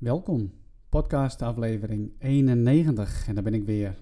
Welkom, 0.00 0.52
podcast 0.88 1.42
aflevering 1.42 2.10
91 2.18 3.28
en 3.28 3.34
daar 3.34 3.44
ben 3.44 3.54
ik 3.54 3.64
weer. 3.64 3.96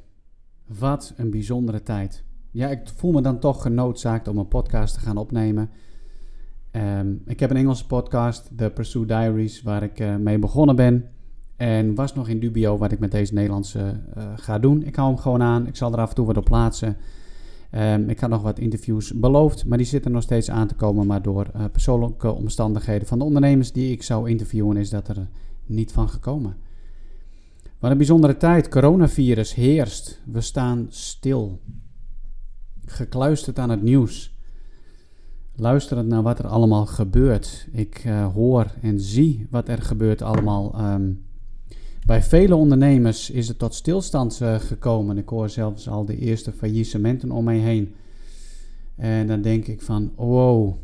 Wat 0.78 1.12
een 1.16 1.30
bijzondere 1.30 1.82
tijd. 1.82 2.24
Ja, 2.50 2.68
ik 2.68 2.80
voel 2.94 3.12
me 3.12 3.20
dan 3.20 3.38
toch 3.38 3.62
genoodzaakt 3.62 4.28
om 4.28 4.38
een 4.38 4.48
podcast 4.48 4.94
te 4.94 5.00
gaan 5.00 5.16
opnemen. 5.16 5.70
Ehm, 6.70 7.14
ik 7.26 7.40
heb 7.40 7.50
een 7.50 7.56
Engelse 7.56 7.86
podcast, 7.86 8.50
The 8.56 8.70
Pursuit 8.74 9.08
Diaries, 9.08 9.62
waar 9.62 9.82
ik 9.82 10.00
uh, 10.00 10.16
mee 10.16 10.38
begonnen 10.38 10.76
ben. 10.76 11.04
En 11.56 11.94
was 11.94 12.14
nog 12.14 12.28
in 12.28 12.40
dubio 12.40 12.78
wat 12.78 12.92
ik 12.92 12.98
met 12.98 13.10
deze 13.10 13.34
Nederlandse 13.34 14.00
uh, 14.16 14.32
ga 14.36 14.58
doen. 14.58 14.82
Ik 14.82 14.96
hou 14.96 15.08
hem 15.08 15.18
gewoon 15.18 15.42
aan, 15.42 15.66
ik 15.66 15.76
zal 15.76 15.92
er 15.92 15.98
af 15.98 16.08
en 16.08 16.14
toe 16.14 16.26
wat 16.26 16.36
op 16.36 16.44
plaatsen. 16.44 16.96
Um, 17.74 18.08
ik 18.08 18.20
had 18.20 18.30
nog 18.30 18.42
wat 18.42 18.58
interviews 18.58 19.12
beloofd, 19.12 19.66
maar 19.66 19.78
die 19.78 19.86
zitten 19.86 20.12
nog 20.12 20.22
steeds 20.22 20.50
aan 20.50 20.66
te 20.66 20.74
komen. 20.74 21.06
Maar 21.06 21.22
door 21.22 21.46
uh, 21.56 21.64
persoonlijke 21.72 22.32
omstandigheden 22.32 23.06
van 23.06 23.18
de 23.18 23.24
ondernemers 23.24 23.72
die 23.72 23.92
ik 23.92 24.02
zou 24.02 24.30
interviewen, 24.30 24.76
is 24.76 24.90
dat 24.90 25.08
er 25.08 25.28
niet 25.68 25.92
van 25.92 26.08
gekomen. 26.08 26.56
Wat 27.78 27.90
een 27.90 27.96
bijzondere 27.96 28.36
tijd. 28.36 28.68
Coronavirus 28.68 29.54
heerst. 29.54 30.20
We 30.24 30.40
staan 30.40 30.86
stil. 30.88 31.60
Gekluisterd 32.84 33.58
aan 33.58 33.70
het 33.70 33.82
nieuws. 33.82 34.36
Luisterend 35.56 36.08
naar 36.08 36.22
wat 36.22 36.38
er 36.38 36.46
allemaal 36.46 36.86
gebeurt. 36.86 37.68
Ik 37.72 38.04
uh, 38.04 38.32
hoor 38.32 38.66
en 38.82 39.00
zie 39.00 39.46
wat 39.50 39.68
er 39.68 39.82
gebeurt 39.82 40.22
allemaal. 40.22 40.92
Um, 40.92 41.26
bij 42.06 42.22
vele 42.22 42.54
ondernemers 42.54 43.30
is 43.30 43.48
het 43.48 43.58
tot 43.58 43.74
stilstand 43.74 44.40
uh, 44.42 44.54
gekomen. 44.54 45.18
Ik 45.18 45.28
hoor 45.28 45.50
zelfs 45.50 45.88
al 45.88 46.04
de 46.04 46.18
eerste 46.18 46.52
faillissementen 46.52 47.30
om 47.30 47.44
mij 47.44 47.58
heen. 47.58 47.94
En 48.96 49.26
dan 49.26 49.40
denk 49.40 49.66
ik 49.66 49.82
van, 49.82 50.12
wow, 50.14 50.74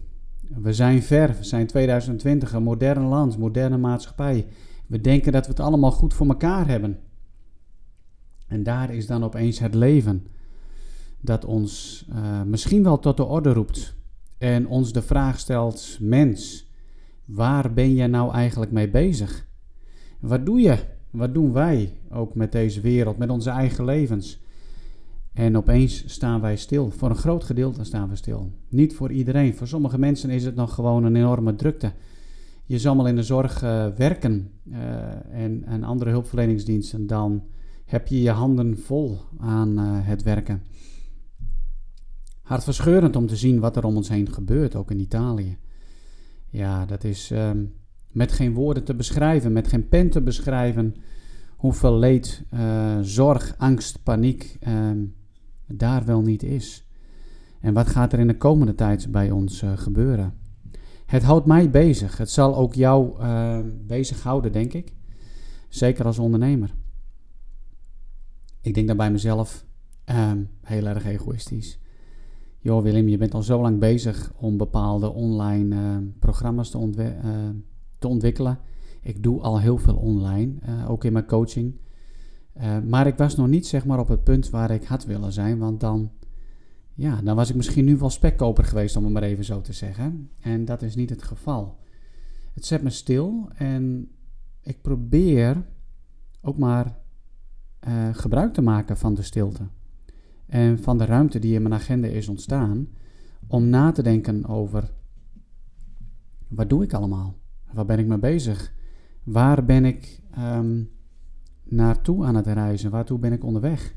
we 0.62 0.72
zijn 0.72 1.02
ver. 1.02 1.28
We 1.38 1.44
zijn 1.44 1.66
2020, 1.66 2.52
een 2.52 2.62
modern 2.62 3.02
land, 3.02 3.38
moderne 3.38 3.76
maatschappij. 3.76 4.46
We 4.94 5.00
denken 5.00 5.32
dat 5.32 5.44
we 5.46 5.50
het 5.50 5.60
allemaal 5.60 5.90
goed 5.90 6.14
voor 6.14 6.26
elkaar 6.26 6.68
hebben. 6.68 6.98
En 8.46 8.62
daar 8.62 8.94
is 8.94 9.06
dan 9.06 9.24
opeens 9.24 9.58
het 9.58 9.74
leven 9.74 10.26
dat 11.20 11.44
ons 11.44 12.04
uh, 12.12 12.42
misschien 12.42 12.82
wel 12.82 12.98
tot 12.98 13.16
de 13.16 13.24
orde 13.24 13.52
roept 13.52 13.94
en 14.38 14.68
ons 14.68 14.92
de 14.92 15.02
vraag 15.02 15.38
stelt: 15.38 15.98
mens, 16.00 16.70
waar 17.24 17.72
ben 17.72 17.94
je 17.94 18.06
nou 18.06 18.32
eigenlijk 18.32 18.72
mee 18.72 18.90
bezig? 18.90 19.46
Wat 20.20 20.46
doe 20.46 20.60
je? 20.60 20.78
Wat 21.10 21.34
doen 21.34 21.52
wij 21.52 21.92
ook 22.10 22.34
met 22.34 22.52
deze 22.52 22.80
wereld, 22.80 23.16
met 23.16 23.30
onze 23.30 23.50
eigen 23.50 23.84
levens? 23.84 24.40
En 25.32 25.56
opeens 25.56 26.04
staan 26.06 26.40
wij 26.40 26.56
stil. 26.56 26.90
Voor 26.90 27.10
een 27.10 27.16
groot 27.16 27.44
gedeelte 27.44 27.84
staan 27.84 28.08
we 28.08 28.16
stil. 28.16 28.52
Niet 28.68 28.94
voor 28.94 29.12
iedereen. 29.12 29.54
Voor 29.54 29.66
sommige 29.66 29.98
mensen 29.98 30.30
is 30.30 30.44
het 30.44 30.54
nog 30.54 30.74
gewoon 30.74 31.04
een 31.04 31.16
enorme 31.16 31.54
drukte 31.54 31.92
je 32.66 32.78
zal 32.78 32.94
mal 32.94 33.06
in 33.06 33.16
de 33.16 33.22
zorg 33.22 33.62
uh, 33.62 33.86
werken 33.86 34.50
uh, 34.64 34.78
en, 35.30 35.64
en 35.64 35.84
andere 35.84 36.10
hulpverleningsdiensten, 36.10 37.06
dan 37.06 37.44
heb 37.84 38.06
je 38.06 38.22
je 38.22 38.30
handen 38.30 38.78
vol 38.78 39.18
aan 39.38 39.78
uh, 39.78 39.98
het 40.06 40.22
werken. 40.22 40.62
Hartverscheurend 42.42 43.16
om 43.16 43.26
te 43.26 43.36
zien 43.36 43.60
wat 43.60 43.76
er 43.76 43.84
om 43.84 43.96
ons 43.96 44.08
heen 44.08 44.32
gebeurt, 44.32 44.74
ook 44.74 44.90
in 44.90 45.00
Italië. 45.00 45.58
Ja, 46.50 46.86
dat 46.86 47.04
is 47.04 47.30
um, 47.30 47.74
met 48.08 48.32
geen 48.32 48.54
woorden 48.54 48.84
te 48.84 48.94
beschrijven, 48.94 49.52
met 49.52 49.68
geen 49.68 49.88
pen 49.88 50.10
te 50.10 50.22
beschrijven, 50.22 50.94
hoeveel 51.56 51.98
leed, 51.98 52.44
zorg, 53.00 53.54
angst, 53.58 54.02
paniek 54.02 54.58
um, 54.68 55.14
daar 55.66 56.04
wel 56.04 56.20
niet 56.20 56.42
is. 56.42 56.86
En 57.60 57.74
wat 57.74 57.86
gaat 57.86 58.12
er 58.12 58.18
in 58.18 58.26
de 58.26 58.36
komende 58.36 58.74
tijd 58.74 59.10
bij 59.10 59.30
ons 59.30 59.62
gebeuren? 59.74 60.43
Het 61.06 61.22
houdt 61.22 61.46
mij 61.46 61.70
bezig. 61.70 62.18
Het 62.18 62.30
zal 62.30 62.56
ook 62.56 62.74
jou 62.74 63.20
uh, 63.20 63.58
bezighouden, 63.86 64.52
denk 64.52 64.72
ik. 64.72 64.92
Zeker 65.68 66.04
als 66.04 66.18
ondernemer. 66.18 66.74
Ik 68.60 68.74
denk 68.74 68.86
dan 68.86 68.96
bij 68.96 69.10
mezelf 69.10 69.64
uh, 70.10 70.32
heel 70.62 70.86
erg 70.86 71.04
egoïstisch. 71.04 71.78
Joh, 72.58 72.82
Willem, 72.82 73.08
je 73.08 73.16
bent 73.16 73.34
al 73.34 73.42
zo 73.42 73.60
lang 73.60 73.78
bezig 73.78 74.32
om 74.36 74.56
bepaalde 74.56 75.12
online 75.12 75.74
uh, 75.74 75.96
programma's 76.18 76.70
te, 76.70 76.78
ontwi 76.78 77.02
eh, 77.02 77.30
te, 77.98 78.08
ontwikkelen. 78.08 78.58
Ik 79.02 79.22
doe 79.22 79.40
al 79.40 79.60
heel 79.60 79.78
veel 79.78 79.96
online, 79.96 80.54
ook 80.88 81.04
in 81.04 81.12
mijn 81.12 81.26
coaching. 81.26 81.74
maar 82.88 83.06
ik 83.06 83.16
was 83.16 83.36
nog 83.36 83.48
niet 83.48 83.66
zeg 83.66 83.84
maar, 83.84 83.98
op 83.98 84.08
het 84.08 84.24
punt 84.24 84.50
waar 84.50 84.70
ik 84.70 84.84
had 84.84 85.04
willen 85.04 85.32
zijn, 85.32 85.58
want 85.58 85.80
dan 85.80 86.10
ja, 86.94 87.20
dan 87.22 87.36
was 87.36 87.50
ik 87.50 87.56
misschien 87.56 87.84
nu 87.84 87.96
wel 87.96 88.10
spekkoper 88.10 88.64
geweest, 88.64 88.96
om 88.96 89.04
het 89.04 89.12
maar 89.12 89.22
even 89.22 89.44
zo 89.44 89.60
te 89.60 89.72
zeggen. 89.72 90.30
En 90.40 90.64
dat 90.64 90.82
is 90.82 90.94
niet 90.94 91.10
het 91.10 91.22
geval. 91.22 91.78
Het 92.52 92.64
zet 92.64 92.82
me 92.82 92.90
stil 92.90 93.48
en 93.54 94.10
ik 94.60 94.82
probeer 94.82 95.66
ook 96.40 96.58
maar 96.58 96.98
uh, 97.88 98.08
gebruik 98.12 98.52
te 98.52 98.62
maken 98.62 98.96
van 98.96 99.14
de 99.14 99.22
stilte. 99.22 99.68
En 100.46 100.78
van 100.78 100.98
de 100.98 101.04
ruimte 101.04 101.38
die 101.38 101.54
in 101.54 101.62
mijn 101.62 101.74
agenda 101.74 102.08
is 102.08 102.28
ontstaan. 102.28 102.88
Om 103.46 103.68
na 103.68 103.92
te 103.92 104.02
denken 104.02 104.46
over 104.46 104.92
wat 106.48 106.68
doe 106.68 106.82
ik 106.82 106.92
allemaal? 106.92 107.38
Waar 107.72 107.84
ben 107.84 107.98
ik 107.98 108.06
mee 108.06 108.18
bezig? 108.18 108.72
Waar 109.22 109.64
ben 109.64 109.84
ik 109.84 110.20
um, 110.38 110.90
naartoe 111.62 112.24
aan 112.24 112.34
het 112.34 112.46
reizen? 112.46 112.90
Waartoe 112.90 113.18
ben 113.18 113.32
ik 113.32 113.44
onderweg? 113.44 113.94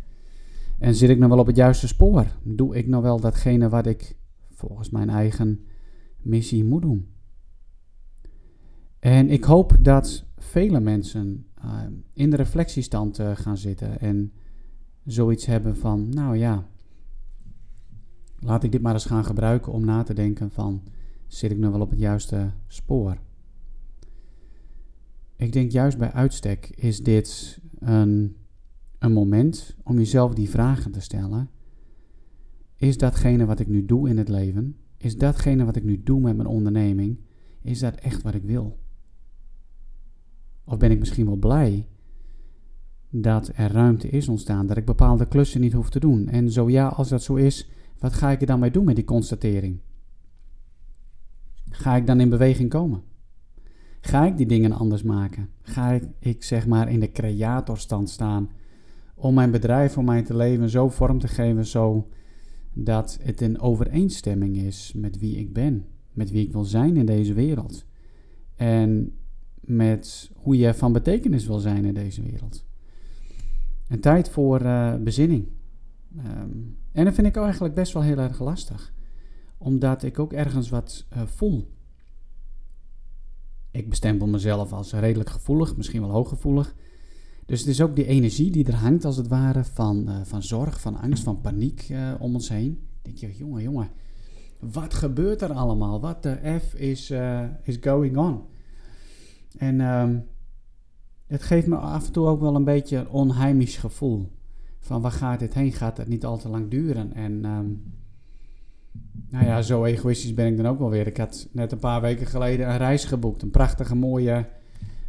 En 0.79 0.95
zit 0.95 1.09
ik 1.09 1.17
nog 1.17 1.29
wel 1.29 1.39
op 1.39 1.47
het 1.47 1.55
juiste 1.55 1.87
spoor? 1.87 2.25
Doe 2.43 2.75
ik 2.75 2.87
nog 2.87 3.01
wel 3.01 3.19
datgene 3.19 3.69
wat 3.69 3.85
ik 3.85 4.15
volgens 4.51 4.89
mijn 4.89 5.09
eigen 5.09 5.65
missie 6.17 6.63
moet 6.63 6.81
doen? 6.81 7.11
En 8.99 9.29
ik 9.29 9.43
hoop 9.43 9.77
dat 9.79 10.25
vele 10.37 10.79
mensen 10.79 11.45
uh, 11.65 11.81
in 12.13 12.29
de 12.29 12.35
reflectiestand 12.35 13.19
uh, 13.19 13.31
gaan 13.35 13.57
zitten 13.57 13.99
en 13.99 14.33
zoiets 15.05 15.45
hebben 15.45 15.77
van, 15.77 16.09
nou 16.09 16.37
ja, 16.37 16.67
laat 18.39 18.63
ik 18.63 18.71
dit 18.71 18.81
maar 18.81 18.93
eens 18.93 19.05
gaan 19.05 19.25
gebruiken 19.25 19.71
om 19.71 19.85
na 19.85 20.03
te 20.03 20.13
denken 20.13 20.51
van, 20.51 20.83
zit 21.27 21.51
ik 21.51 21.57
nog 21.57 21.71
wel 21.71 21.81
op 21.81 21.89
het 21.89 21.99
juiste 21.99 22.51
spoor? 22.67 23.17
Ik 25.35 25.53
denk 25.53 25.71
juist 25.71 25.97
bij 25.97 26.11
uitstek 26.11 26.69
is 26.75 27.03
dit 27.03 27.59
een 27.79 28.35
een 28.99 29.13
moment 29.13 29.75
om 29.83 29.97
jezelf 29.97 30.33
die 30.33 30.49
vragen 30.49 30.91
te 30.91 31.01
stellen. 31.01 31.49
Is 32.75 32.97
datgene 32.97 33.45
wat 33.45 33.59
ik 33.59 33.67
nu 33.67 33.85
doe 33.85 34.09
in 34.09 34.17
het 34.17 34.29
leven, 34.29 34.75
is 34.97 35.17
datgene 35.17 35.65
wat 35.65 35.75
ik 35.75 35.83
nu 35.83 36.03
doe 36.03 36.19
met 36.19 36.35
mijn 36.35 36.47
onderneming, 36.47 37.19
is 37.61 37.79
dat 37.79 37.95
echt 37.95 38.21
wat 38.21 38.33
ik 38.33 38.43
wil? 38.43 38.79
Of 40.63 40.77
ben 40.77 40.91
ik 40.91 40.99
misschien 40.99 41.25
wel 41.25 41.35
blij 41.35 41.87
dat 43.09 43.51
er 43.55 43.71
ruimte 43.71 44.09
is 44.09 44.27
ontstaan, 44.27 44.67
dat 44.67 44.77
ik 44.77 44.85
bepaalde 44.85 45.27
klussen 45.27 45.61
niet 45.61 45.73
hoef 45.73 45.89
te 45.89 45.99
doen? 45.99 46.27
En 46.27 46.51
zo 46.51 46.69
ja, 46.69 46.87
als 46.87 47.09
dat 47.09 47.23
zo 47.23 47.35
is, 47.35 47.69
wat 47.99 48.13
ga 48.13 48.31
ik 48.31 48.41
er 48.41 48.47
dan 48.47 48.59
mee 48.59 48.71
doen 48.71 48.85
met 48.85 48.95
die 48.95 49.05
constatering? 49.05 49.79
Ga 51.69 51.95
ik 51.95 52.07
dan 52.07 52.19
in 52.19 52.29
beweging 52.29 52.69
komen? 52.69 53.01
Ga 54.01 54.25
ik 54.25 54.37
die 54.37 54.45
dingen 54.45 54.71
anders 54.71 55.03
maken? 55.03 55.49
Ga 55.61 55.91
ik, 55.91 56.03
ik 56.19 56.43
zeg 56.43 56.67
maar 56.67 56.89
in 56.91 56.99
de 56.99 57.11
creatorstand 57.11 58.09
staan 58.09 58.49
om 59.19 59.33
mijn 59.33 59.51
bedrijf, 59.51 59.97
om 59.97 60.05
mijn 60.05 60.23
te 60.23 60.35
leven 60.35 60.69
zo 60.69 60.89
vorm 60.89 61.19
te 61.19 61.27
geven, 61.27 61.65
zo 61.65 62.07
dat 62.73 63.19
het 63.21 63.41
in 63.41 63.59
overeenstemming 63.59 64.57
is 64.57 64.93
met 64.95 65.17
wie 65.17 65.37
ik 65.37 65.53
ben, 65.53 65.85
met 66.11 66.31
wie 66.31 66.45
ik 66.45 66.51
wil 66.51 66.63
zijn 66.63 66.97
in 66.97 67.05
deze 67.05 67.33
wereld. 67.33 67.85
En 68.55 69.17
met 69.59 70.31
hoe 70.35 70.57
je 70.57 70.73
van 70.73 70.93
betekenis 70.93 71.47
wil 71.47 71.59
zijn 71.59 71.85
in 71.85 71.93
deze 71.93 72.21
wereld. 72.21 72.65
Een 73.87 73.99
tijd 73.99 74.29
voor 74.29 74.61
uh, 74.61 74.95
bezinning. 74.95 75.47
Um, 76.17 76.77
en 76.91 77.05
dat 77.05 77.13
vind 77.13 77.27
ik 77.27 77.35
eigenlijk 77.35 77.73
best 77.73 77.93
wel 77.93 78.03
heel 78.03 78.17
erg 78.17 78.39
lastig, 78.39 78.93
omdat 79.57 80.03
ik 80.03 80.19
ook 80.19 80.33
ergens 80.33 80.69
wat 80.69 81.05
uh, 81.13 81.21
voel. 81.25 81.71
Ik 83.71 83.89
bestempel 83.89 84.27
mezelf 84.27 84.73
als 84.73 84.93
redelijk 84.93 85.29
gevoelig, 85.29 85.77
misschien 85.77 86.01
wel 86.01 86.11
hooggevoelig. 86.11 86.75
Dus 87.47 87.59
het 87.59 87.69
is 87.69 87.81
ook 87.81 87.95
die 87.95 88.05
energie 88.05 88.51
die 88.51 88.65
er 88.65 88.75
hangt, 88.75 89.05
als 89.05 89.17
het 89.17 89.27
ware, 89.27 89.63
van, 89.63 90.05
uh, 90.07 90.15
van 90.23 90.43
zorg, 90.43 90.81
van 90.81 90.97
angst, 90.97 91.23
van 91.23 91.41
paniek 91.41 91.87
uh, 91.89 92.13
om 92.19 92.33
ons 92.33 92.49
heen. 92.49 92.87
denk 93.01 93.17
je, 93.17 93.35
jongen, 93.35 93.61
jongen, 93.61 93.89
wat 94.59 94.93
gebeurt 94.93 95.41
er 95.41 95.53
allemaal? 95.53 96.01
Wat 96.01 96.23
de 96.23 96.59
F 96.59 96.73
is, 96.73 97.11
uh, 97.11 97.43
is 97.63 97.77
going 97.81 98.17
on? 98.17 98.41
En 99.57 99.79
um, 99.79 100.25
het 101.27 101.43
geeft 101.43 101.67
me 101.67 101.75
af 101.75 102.05
en 102.05 102.11
toe 102.11 102.27
ook 102.27 102.39
wel 102.39 102.55
een 102.55 102.63
beetje 102.63 102.97
een 102.97 103.09
onheimisch 103.09 103.77
gevoel. 103.77 104.31
Van 104.79 105.01
waar 105.01 105.11
gaat 105.11 105.39
dit 105.39 105.53
heen? 105.53 105.71
Gaat 105.71 105.97
het 105.97 106.07
niet 106.07 106.25
al 106.25 106.37
te 106.37 106.49
lang 106.49 106.69
duren? 106.69 107.13
En 107.13 107.45
um, 107.45 107.83
nou 109.29 109.45
ja, 109.45 109.61
zo 109.61 109.83
egoïstisch 109.83 110.33
ben 110.33 110.47
ik 110.47 110.57
dan 110.57 110.67
ook 110.67 110.79
wel 110.79 110.89
weer. 110.89 111.07
Ik 111.07 111.17
had 111.17 111.47
net 111.51 111.71
een 111.71 111.79
paar 111.79 112.01
weken 112.01 112.27
geleden 112.27 112.69
een 112.69 112.77
reis 112.77 113.05
geboekt. 113.05 113.41
Een 113.41 113.51
prachtige 113.51 113.95
mooie 113.95 114.45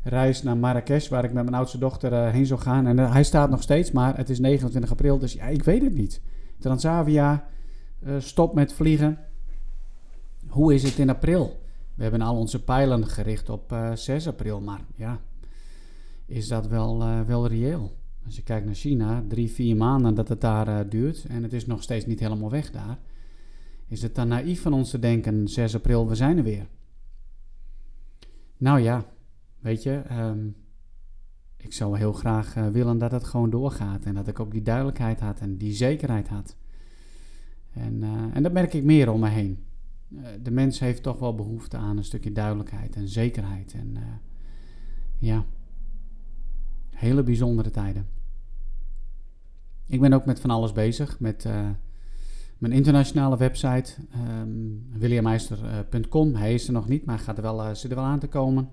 reis 0.02 0.42
naar 0.42 0.56
Marrakesh, 0.56 1.08
waar 1.08 1.24
ik 1.24 1.32
met 1.32 1.44
mijn 1.44 1.56
oudste 1.56 1.78
dochter 1.78 2.12
uh, 2.12 2.30
heen 2.30 2.46
zou 2.46 2.60
gaan. 2.60 2.86
En 2.86 2.98
uh, 2.98 3.12
hij 3.12 3.24
staat 3.24 3.50
nog 3.50 3.62
steeds, 3.62 3.92
maar 3.92 4.16
het 4.16 4.30
is 4.30 4.38
29 4.38 4.90
april, 4.90 5.18
dus 5.18 5.32
ja, 5.32 5.44
ik 5.44 5.62
weet 5.62 5.82
het 5.82 5.94
niet. 5.94 6.20
Transavia, 6.58 7.48
uh, 8.06 8.14
stop 8.18 8.54
met 8.54 8.72
vliegen. 8.72 9.18
Hoe 10.48 10.74
is 10.74 10.82
het 10.82 10.98
in 10.98 11.10
april? 11.10 11.60
We 11.94 12.02
hebben 12.02 12.20
al 12.20 12.36
onze 12.36 12.64
pijlen 12.64 13.06
gericht 13.06 13.50
op 13.50 13.76
6 13.94 14.26
april, 14.26 14.60
maar 14.60 14.80
ja. 14.94 15.20
is 16.26 16.48
dat 16.48 16.66
wel, 16.66 17.04
wel 17.26 17.46
reëel. 17.46 17.96
Als 18.24 18.36
je 18.36 18.42
kijkt 18.42 18.66
naar 18.66 18.74
China, 18.74 19.24
drie, 19.28 19.50
vier 19.50 19.76
maanden 19.76 20.14
dat 20.14 20.28
het 20.28 20.40
daar 20.40 20.88
duurt 20.88 21.24
en 21.28 21.42
het 21.42 21.52
is 21.52 21.66
nog 21.66 21.82
steeds 21.82 22.06
niet 22.06 22.20
helemaal 22.20 22.50
weg 22.50 22.70
daar, 22.70 22.98
is 23.88 24.02
het 24.02 24.14
dan 24.14 24.28
naïef 24.28 24.62
van 24.62 24.72
ons 24.72 24.90
te 24.90 24.98
denken, 24.98 25.48
6 25.48 25.74
april, 25.74 26.08
we 26.08 26.14
zijn 26.14 26.36
er 26.36 26.42
weer. 26.42 26.66
Nou 28.56 28.80
ja, 28.80 29.04
weet 29.60 29.82
je, 29.82 29.94
ehm, 30.08 30.48
ik 31.56 31.72
zou 31.72 31.98
heel 31.98 32.12
graag 32.12 32.54
willen 32.54 32.98
dat 32.98 33.10
het 33.10 33.24
gewoon 33.24 33.50
doorgaat 33.50 34.04
en 34.04 34.14
dat 34.14 34.28
ik 34.28 34.40
ook 34.40 34.50
die 34.50 34.62
duidelijkheid 34.62 35.20
had 35.20 35.40
en 35.40 35.56
die 35.56 35.72
zekerheid 35.72 36.28
had. 36.28 36.56
En, 37.72 38.02
en 38.32 38.42
dat 38.42 38.52
merk 38.52 38.74
ik 38.74 38.84
meer 38.84 39.10
om 39.10 39.20
me 39.20 39.28
heen. 39.28 39.64
Eh, 40.16 40.22
de 40.42 40.50
mens 40.50 40.78
heeft 40.78 41.02
toch 41.02 41.18
wel 41.18 41.34
behoefte 41.34 41.76
aan 41.76 41.96
een 41.96 42.04
stukje 42.04 42.32
duidelijkheid 42.32 42.96
en 42.96 43.08
zekerheid. 43.08 43.72
En 43.72 43.96
ja, 45.18 45.44
hele 46.90 47.22
bijzondere 47.22 47.70
tijden. 47.70 48.06
Ik 49.86 50.00
ben 50.00 50.12
ook 50.12 50.24
met 50.24 50.40
van 50.40 50.50
alles 50.50 50.72
bezig. 50.72 51.20
Met 51.20 51.48
mijn 52.58 52.72
internationale 52.72 53.36
website, 53.36 53.94
um, 54.40 54.86
williammeister.com. 54.92 56.34
Hij 56.34 56.54
is 56.54 56.66
er 56.66 56.72
nog 56.72 56.88
niet, 56.88 57.04
maar 57.04 57.18
gaat 57.18 57.36
er 57.36 57.42
wel, 57.42 57.74
zit 57.74 57.90
er 57.90 57.96
wel 57.96 58.06
aan 58.06 58.18
te 58.18 58.28
komen. 58.28 58.68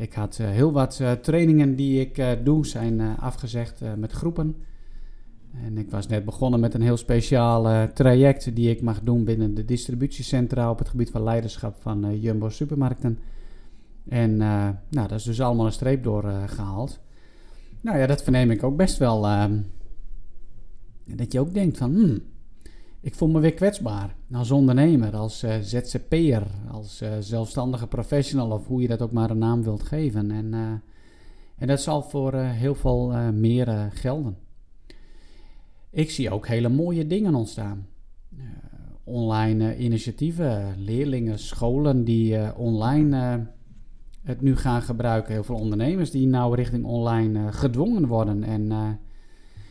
Ik 0.00 0.12
had 0.12 0.36
heel 0.36 0.72
wat 0.72 1.02
trainingen 1.22 1.76
die 1.76 2.00
ik 2.00 2.44
doe, 2.44 2.66
zijn 2.66 3.18
afgezegd 3.18 3.80
met 3.96 4.12
groepen. 4.12 4.56
En 5.64 5.78
ik 5.78 5.90
was 5.90 6.06
net 6.06 6.24
begonnen 6.24 6.60
met 6.60 6.74
een 6.74 6.82
heel 6.82 6.96
speciaal 6.96 7.88
traject 7.92 8.54
die 8.54 8.70
ik 8.70 8.82
mag 8.82 9.00
doen 9.02 9.24
binnen 9.24 9.54
de 9.54 9.64
distributiecentra 9.64 10.70
op 10.70 10.78
het 10.78 10.88
gebied 10.88 11.10
van 11.10 11.22
leiderschap 11.22 11.76
van 11.80 12.20
Jumbo 12.20 12.48
Supermarkten. 12.48 13.18
En 14.08 14.36
nou, 14.36 14.78
dat 14.90 15.12
is 15.12 15.22
dus 15.22 15.40
allemaal 15.40 15.66
een 15.66 15.72
streep 15.72 16.02
doorgehaald. 16.02 17.00
nou 17.80 17.98
ja, 17.98 18.06
dat 18.06 18.22
verneem 18.22 18.50
ik 18.50 18.62
ook 18.62 18.76
best 18.76 18.98
wel. 18.98 19.26
Ehm, 19.26 19.58
dat 21.04 21.32
je 21.32 21.40
ook 21.40 21.54
denkt 21.54 21.78
van, 21.78 21.92
hmm, 21.94 22.22
ik 23.00 23.14
voel 23.14 23.28
me 23.28 23.40
weer 23.40 23.54
kwetsbaar. 23.54 24.16
Als 24.32 24.50
ondernemer, 24.50 25.16
als 25.16 25.38
ZZP'er, 25.60 26.46
als 26.70 27.02
zelfstandige 27.20 27.86
professional 27.86 28.50
of 28.50 28.66
hoe 28.66 28.80
je 28.80 28.88
dat 28.88 29.02
ook 29.02 29.12
maar 29.12 29.30
een 29.30 29.38
naam 29.38 29.62
wilt 29.62 29.82
geven. 29.82 30.30
En, 30.30 30.54
en 31.56 31.66
dat 31.66 31.80
zal 31.80 32.02
voor 32.02 32.34
heel 32.34 32.74
veel 32.74 33.06
meer 33.32 33.90
gelden. 33.92 34.36
Ik 35.90 36.10
zie 36.10 36.30
ook 36.30 36.46
hele 36.46 36.68
mooie 36.68 37.06
dingen 37.06 37.34
ontstaan. 37.34 37.86
Online 39.04 39.76
initiatieven, 39.78 40.74
leerlingen, 40.78 41.38
scholen 41.38 42.04
die 42.04 42.56
online 42.56 43.46
het 44.22 44.40
nu 44.40 44.56
gaan 44.56 44.82
gebruiken. 44.82 45.32
Heel 45.32 45.44
veel 45.44 45.56
ondernemers 45.56 46.10
die 46.10 46.26
nou 46.26 46.54
richting 46.54 46.84
online 46.84 47.52
gedwongen 47.52 48.06
worden. 48.06 48.44
En, 48.44 48.98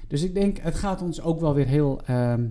dus 0.07 0.23
ik 0.23 0.33
denk, 0.33 0.57
het 0.57 0.75
gaat 0.75 1.01
ons 1.01 1.21
ook 1.21 1.39
wel 1.39 1.53
weer 1.53 1.67
heel 1.67 2.01
ehm, 2.05 2.47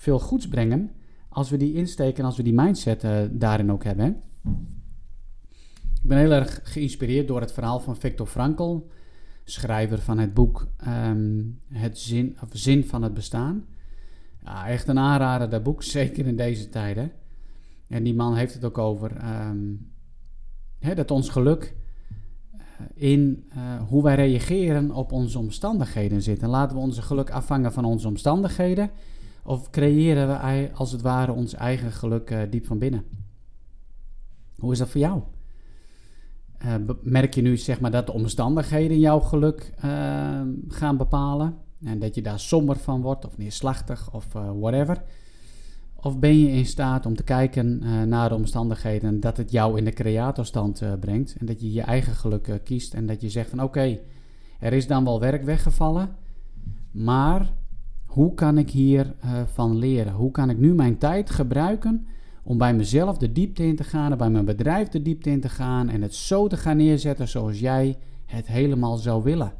veel 0.00 0.18
goeds 0.18 0.48
brengen 0.48 0.90
als 1.28 1.50
we 1.50 1.56
die 1.56 1.74
insteken, 1.74 2.24
als 2.24 2.36
we 2.36 2.42
die 2.42 2.54
mindset 2.54 3.06
daarin 3.30 3.72
ook 3.72 3.84
hebben. 3.84 4.22
Ik 6.02 6.08
ben 6.08 6.18
heel 6.18 6.32
erg 6.32 6.60
geïnspireerd 6.62 7.28
door 7.28 7.40
het 7.40 7.52
verhaal 7.52 7.80
van 7.80 7.96
Viktor 7.96 8.26
Frankl 8.26 8.78
schrijver 9.44 9.98
van 9.98 10.18
het 10.18 10.34
boek 10.34 10.68
um, 10.86 11.60
Het 11.68 11.98
zin, 11.98 12.36
of 12.42 12.48
zin 12.52 12.84
van 12.84 13.02
het 13.02 13.14
bestaan. 13.14 13.64
Ja, 14.44 14.68
echt 14.68 14.88
een 14.88 14.98
aanrader, 14.98 15.50
dat 15.50 15.62
boek, 15.62 15.82
zeker 15.98 16.26
in 16.26 16.36
deze 16.36 16.68
tijden. 16.68 17.12
En 17.88 18.02
die 18.02 18.14
man 18.14 18.36
heeft 18.36 18.54
het 18.54 18.64
ook 18.64 18.78
over 18.78 19.10
um, 19.48 19.90
dat 20.94 21.10
ons 21.10 21.28
geluk 21.28 21.74
uh, 22.54 22.60
in 22.94 23.50
uh, 23.56 23.82
hoe 23.88 24.02
wij 24.02 24.14
reageren 24.14 24.90
op 24.90 25.12
onze 25.12 25.38
omstandigheden 25.38 26.22
zit. 26.22 26.42
En 26.42 26.48
laten 26.48 26.76
we 26.76 26.82
onze 26.82 27.02
geluk 27.02 27.30
afvangen 27.30 27.72
van 27.72 27.84
onze 27.84 28.08
omstandigheden? 28.08 28.90
Of 29.42 29.70
creëren 29.70 30.28
we 30.28 30.70
als 30.74 30.92
het 30.92 31.00
ware 31.00 31.32
ons 31.32 31.54
eigen 31.54 31.92
geluk 31.92 32.30
uh, 32.30 32.40
diep 32.50 32.66
van 32.66 32.78
binnen? 32.78 33.04
Hoe 34.58 34.72
is 34.72 34.78
dat 34.78 34.88
voor 34.88 35.00
jou? 35.00 35.22
Uh, 36.64 36.74
merk 37.02 37.34
je 37.34 37.42
nu 37.42 37.56
zeg 37.56 37.80
maar, 37.80 37.90
dat 37.90 38.06
de 38.06 38.12
omstandigheden 38.12 38.98
jouw 38.98 39.20
geluk 39.20 39.72
uh, 39.84 40.40
gaan 40.68 40.96
bepalen? 40.96 41.56
En 41.84 41.98
dat 41.98 42.14
je 42.14 42.22
daar 42.22 42.40
somber 42.40 42.76
van 42.76 43.00
wordt, 43.00 43.26
of 43.26 43.38
neerslachtig, 43.38 44.14
of 44.14 44.26
whatever? 44.32 45.02
Of 45.94 46.18
ben 46.18 46.38
je 46.38 46.48
in 46.48 46.66
staat 46.66 47.06
om 47.06 47.16
te 47.16 47.22
kijken 47.22 47.78
naar 48.08 48.28
de 48.28 48.34
omstandigheden, 48.34 49.20
dat 49.20 49.36
het 49.36 49.50
jou 49.50 49.78
in 49.78 49.84
de 49.84 49.92
creatorstand 49.92 50.82
brengt 51.00 51.36
en 51.38 51.46
dat 51.46 51.60
je 51.60 51.72
je 51.72 51.82
eigen 51.82 52.14
geluk 52.14 52.60
kiest 52.64 52.94
en 52.94 53.06
dat 53.06 53.20
je 53.20 53.28
zegt 53.28 53.50
van 53.50 53.62
oké, 53.62 53.98
er 54.58 54.72
is 54.72 54.86
dan 54.86 55.04
wel 55.04 55.20
werk 55.20 55.44
weggevallen, 55.44 56.16
maar 56.90 57.52
hoe 58.10 58.34
kan 58.34 58.58
ik 58.58 58.70
hiervan 58.70 59.46
van 59.46 59.76
leren? 59.76 60.12
Hoe 60.12 60.30
kan 60.30 60.50
ik 60.50 60.58
nu 60.58 60.74
mijn 60.74 60.98
tijd 60.98 61.30
gebruiken 61.30 62.06
om 62.42 62.58
bij 62.58 62.74
mezelf 62.74 63.18
de 63.18 63.32
diepte 63.32 63.66
in 63.66 63.76
te 63.76 63.84
gaan, 63.84 64.12
en 64.12 64.18
bij 64.18 64.30
mijn 64.30 64.44
bedrijf 64.44 64.88
de 64.88 65.02
diepte 65.02 65.30
in 65.30 65.40
te 65.40 65.48
gaan 65.48 65.88
en 65.88 66.02
het 66.02 66.14
zo 66.14 66.46
te 66.46 66.56
gaan 66.56 66.76
neerzetten 66.76 67.28
zoals 67.28 67.60
jij 67.60 67.98
het 68.26 68.46
helemaal 68.46 68.96
zou 68.96 69.22
willen. 69.22 69.52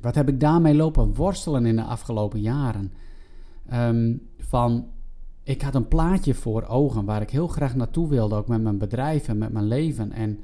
Wat 0.00 0.14
heb 0.14 0.28
ik 0.28 0.40
daarmee 0.40 0.74
lopen 0.74 1.14
worstelen 1.14 1.66
in 1.66 1.76
de 1.76 1.82
afgelopen 1.82 2.40
jaren? 2.40 2.92
Ehm, 3.66 4.16
van, 4.38 4.86
ik 5.42 5.62
had 5.62 5.74
een 5.74 5.88
plaatje 5.88 6.34
voor 6.34 6.62
ogen 6.62 7.04
waar 7.04 7.22
ik 7.22 7.30
heel 7.30 7.48
graag 7.48 7.76
naartoe 7.76 8.08
wilde, 8.08 8.34
ook 8.34 8.48
met 8.48 8.62
mijn 8.62 8.78
bedrijf 8.78 9.28
en 9.28 9.38
met 9.38 9.52
mijn 9.52 9.66
leven. 9.66 10.12
En 10.12 10.40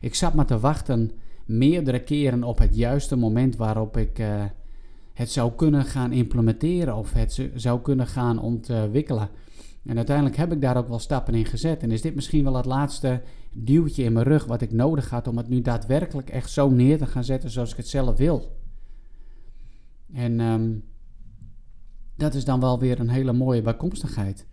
ik 0.00 0.14
zat 0.14 0.34
maar 0.34 0.46
te 0.46 0.58
wachten 0.58 1.10
meerdere 1.44 2.02
keren 2.02 2.44
op 2.44 2.58
het 2.58 2.76
juiste 2.76 3.16
moment 3.16 3.56
waarop 3.56 3.96
ik 3.96 4.18
uh, 4.18 4.44
het 5.14 5.30
zou 5.30 5.52
kunnen 5.52 5.84
gaan 5.84 6.12
implementeren 6.12 6.96
of 6.96 7.12
het 7.12 7.48
zou 7.54 7.80
kunnen 7.80 8.06
gaan 8.06 8.38
ontwikkelen. 8.38 9.28
En 9.84 9.96
uiteindelijk 9.96 10.36
heb 10.36 10.52
ik 10.52 10.60
daar 10.60 10.76
ook 10.76 10.88
wel 10.88 10.98
stappen 10.98 11.34
in 11.34 11.44
gezet. 11.44 11.82
En 11.82 11.90
is 11.90 12.02
dit 12.02 12.14
misschien 12.14 12.44
wel 12.44 12.56
het 12.56 12.64
laatste 12.64 13.22
duwtje 13.52 14.04
in 14.04 14.12
mijn 14.12 14.26
rug 14.26 14.44
wat 14.44 14.62
ik 14.62 14.72
nodig 14.72 15.10
had 15.10 15.26
om 15.26 15.36
het 15.36 15.48
nu 15.48 15.60
daadwerkelijk 15.60 16.30
echt 16.30 16.50
zo 16.50 16.70
neer 16.70 16.98
te 16.98 17.06
gaan 17.06 17.24
zetten 17.24 17.50
zoals 17.50 17.70
ik 17.70 17.76
het 17.76 17.88
zelf 17.88 18.16
wil. 18.16 18.56
En 20.12 20.40
um, 20.40 20.84
dat 22.16 22.34
is 22.34 22.44
dan 22.44 22.60
wel 22.60 22.78
weer 22.78 23.00
een 23.00 23.08
hele 23.08 23.32
mooie 23.32 23.62
bijkomstigheid. 23.62 24.46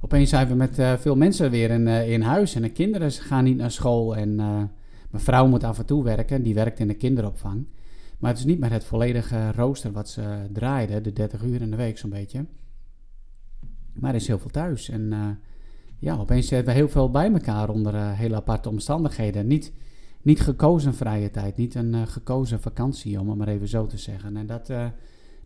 Opeens 0.00 0.30
zijn 0.30 0.48
we 0.48 0.54
met 0.54 0.78
uh, 0.78 0.92
veel 0.92 1.16
mensen 1.16 1.50
weer 1.50 1.70
in, 1.70 1.86
uh, 1.86 2.10
in 2.10 2.22
huis 2.22 2.54
en 2.54 2.62
de 2.62 2.68
kinderen 2.68 3.10
gaan 3.10 3.44
niet 3.44 3.56
naar 3.56 3.70
school. 3.70 4.16
En 4.16 4.28
uh, 4.28 4.62
mijn 5.10 5.24
vrouw 5.24 5.46
moet 5.46 5.64
af 5.64 5.78
en 5.78 5.86
toe 5.86 6.04
werken, 6.04 6.42
die 6.42 6.54
werkt 6.54 6.78
in 6.78 6.88
de 6.88 6.94
kinderopvang. 6.94 7.66
Maar 8.22 8.30
het 8.30 8.40
is 8.40 8.46
niet 8.46 8.58
meer 8.58 8.70
het 8.70 8.84
volledige 8.84 9.52
rooster 9.52 9.92
wat 9.92 10.08
ze 10.08 10.46
draaide, 10.52 11.00
de 11.00 11.12
30 11.12 11.42
uur 11.42 11.60
in 11.60 11.70
de 11.70 11.76
week 11.76 11.98
zo'n 11.98 12.10
beetje. 12.10 12.46
Maar 13.92 14.10
er 14.10 14.16
is 14.16 14.26
heel 14.26 14.38
veel 14.38 14.50
thuis. 14.50 14.88
En 14.88 15.00
uh, 15.00 15.26
ja, 15.98 16.16
opeens 16.16 16.50
hebben 16.50 16.72
we 16.72 16.78
heel 16.78 16.88
veel 16.88 17.10
bij 17.10 17.32
elkaar 17.32 17.68
onder 17.68 17.94
uh, 17.94 18.12
hele 18.12 18.34
aparte 18.34 18.68
omstandigheden. 18.68 19.46
Niet, 19.46 19.72
niet 20.22 20.40
gekozen 20.40 20.94
vrije 20.94 21.30
tijd, 21.30 21.56
niet 21.56 21.74
een 21.74 21.94
uh, 21.94 22.02
gekozen 22.06 22.60
vakantie, 22.60 23.20
om 23.20 23.28
het 23.28 23.38
maar 23.38 23.48
even 23.48 23.68
zo 23.68 23.86
te 23.86 23.98
zeggen. 23.98 24.36
En 24.36 24.46
dat, 24.46 24.72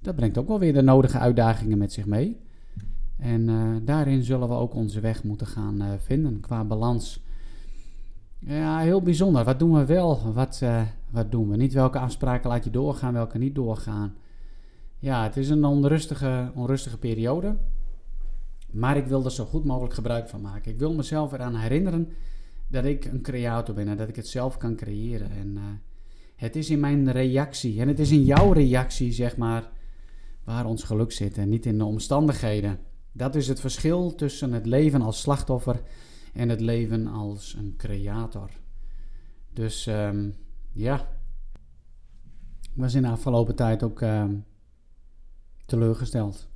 dat 0.00 0.16
brengt 0.16 0.38
ook 0.38 0.48
wel 0.48 0.58
weer 0.58 0.72
de 0.72 0.82
nodige 0.82 1.18
uitdagingen 1.18 1.78
met 1.78 1.92
zich 1.92 2.06
mee. 2.06 2.40
En 3.18 3.46
daarin 3.84 4.22
zullen 4.22 4.48
we 4.48 4.54
ook 4.54 4.74
onze 4.74 5.00
weg 5.00 5.24
moeten 5.24 5.46
gaan 5.46 5.82
vinden 5.98 6.40
qua 6.40 6.64
balans. 6.64 7.24
Ja, 8.38 8.78
heel 8.78 9.02
bijzonder. 9.02 9.44
Wat 9.44 9.58
doen 9.58 9.72
we 9.72 9.84
wel? 9.84 10.32
Wat, 10.32 10.62
wat 11.10 11.30
doen 11.30 11.48
we 11.48 11.56
niet? 11.56 11.72
Welke 11.72 11.98
afspraken 11.98 12.50
laat 12.50 12.64
je 12.64 12.70
doorgaan, 12.70 13.12
welke 13.12 13.38
niet 13.38 13.54
doorgaan? 13.54 14.14
Ja, 14.98 15.22
het 15.22 15.36
is 15.36 15.48
een 15.48 15.64
onrustige, 15.64 16.50
onrustige 16.54 16.98
periode. 16.98 17.56
Maar 18.70 18.96
ik 18.96 19.06
wil 19.06 19.24
er 19.24 19.30
zo 19.30 19.44
goed 19.44 19.64
mogelijk 19.64 19.94
gebruik 19.94 20.28
van 20.28 20.40
maken. 20.40 20.72
Ik 20.72 20.78
wil 20.78 20.94
mezelf 20.94 21.32
eraan 21.32 21.54
herinneren 21.54 22.08
dat 22.68 22.84
ik 22.84 23.04
een 23.04 23.22
creator 23.22 23.74
ben 23.74 23.88
en 23.88 23.96
dat 23.96 24.08
ik 24.08 24.16
het 24.16 24.28
zelf 24.28 24.56
kan 24.56 24.76
creëren. 24.76 25.30
En 25.30 25.52
uh, 25.54 25.62
het 26.36 26.56
is 26.56 26.70
in 26.70 26.80
mijn 26.80 27.12
reactie 27.12 27.80
en 27.80 27.88
het 27.88 27.98
is 27.98 28.10
in 28.10 28.24
jouw 28.24 28.52
reactie, 28.52 29.12
zeg 29.12 29.36
maar, 29.36 29.70
waar 30.44 30.66
ons 30.66 30.82
geluk 30.82 31.12
zit 31.12 31.38
en 31.38 31.48
niet 31.48 31.66
in 31.66 31.78
de 31.78 31.84
omstandigheden. 31.84 32.78
Dat 33.12 33.34
is 33.34 33.48
het 33.48 33.60
verschil 33.60 34.14
tussen 34.14 34.52
het 34.52 34.66
leven 34.66 35.02
als 35.02 35.20
slachtoffer 35.20 35.80
en 36.36 36.48
het 36.48 36.60
leven 36.60 37.06
als 37.06 37.54
een 37.58 37.74
creator. 37.76 38.50
Dus 39.52 39.86
um, 39.86 40.34
ja, 40.72 41.08
ik 42.62 42.82
was 42.82 42.94
in 42.94 43.02
de 43.02 43.08
afgelopen 43.08 43.56
tijd 43.56 43.82
ook 43.82 44.00
um, 44.00 44.44
teleurgesteld 45.66 46.48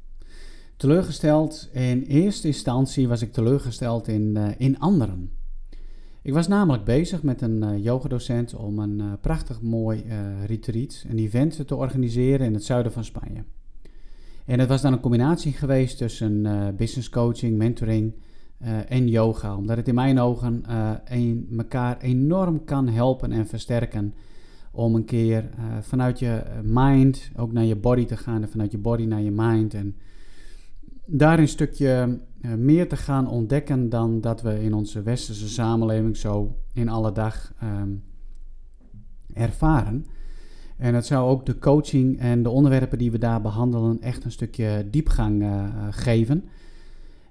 teleurgesteld. 0.80 1.68
In 1.72 2.02
eerste 2.02 2.46
instantie 2.46 3.08
was 3.08 3.22
ik 3.22 3.32
teleurgesteld 3.32 4.08
in, 4.08 4.34
uh, 4.36 4.48
in 4.56 4.78
anderen. 4.78 5.30
Ik 6.22 6.32
was 6.32 6.48
namelijk 6.48 6.84
bezig 6.84 7.22
met 7.22 7.42
een 7.42 7.62
uh, 7.62 7.84
yogadocent 7.84 8.54
om 8.54 8.78
een 8.78 8.98
uh, 8.98 9.12
prachtig 9.20 9.60
mooi 9.60 10.04
retreat, 10.46 11.04
een 11.08 11.18
event 11.18 11.66
te 11.66 11.76
organiseren 11.76 12.46
in 12.46 12.54
het 12.54 12.64
zuiden 12.64 12.92
van 12.92 13.04
Spanje. 13.04 13.44
En 14.44 14.58
het 14.58 14.68
was 14.68 14.82
dan 14.82 14.92
een 14.92 15.00
combinatie 15.00 15.52
geweest 15.52 15.98
tussen 15.98 16.42
business 16.76 17.08
coaching, 17.08 17.56
mentoring 17.56 18.14
en 18.88 19.08
yoga, 19.08 19.56
omdat 19.56 19.76
het 19.76 19.88
in 19.88 19.94
mijn 19.94 20.18
ogen 20.18 20.62
een, 21.04 21.48
elkaar 21.58 21.98
enorm 22.00 22.64
kan 22.64 22.88
helpen 22.88 23.32
en 23.32 23.46
versterken 23.46 24.14
om 24.72 24.94
een 24.94 25.04
keer 25.04 25.50
vanuit 25.80 26.18
je 26.18 26.42
mind 26.62 27.30
ook 27.36 27.52
naar 27.52 27.64
je 27.64 27.76
body 27.76 28.04
te 28.04 28.16
gaan 28.16 28.42
en 28.42 28.48
vanuit 28.48 28.72
je 28.72 28.78
body 28.78 29.04
naar 29.04 29.20
je 29.20 29.30
mind. 29.30 29.74
En 29.74 29.96
daar 31.06 31.38
een 31.38 31.48
stukje 31.48 32.20
meer 32.56 32.88
te 32.88 32.96
gaan 32.96 33.28
ontdekken 33.28 33.88
dan 33.88 34.20
dat 34.20 34.42
we 34.42 34.62
in 34.62 34.74
onze 34.74 35.02
westerse 35.02 35.48
samenleving 35.48 36.16
zo 36.16 36.56
in 36.72 36.88
alle 36.88 37.12
dag 37.12 37.52
ehm, 37.60 37.90
ervaren. 39.32 40.06
En 40.76 40.94
het 40.94 41.06
zou 41.06 41.30
ook 41.30 41.46
de 41.46 41.58
coaching 41.58 42.18
en 42.18 42.42
de 42.42 42.50
onderwerpen 42.50 42.98
die 42.98 43.10
we 43.10 43.18
daar 43.18 43.40
behandelen 43.40 44.00
echt 44.00 44.24
een 44.24 44.30
stukje 44.30 44.86
diepgang 44.90 45.44
geven. 45.90 46.44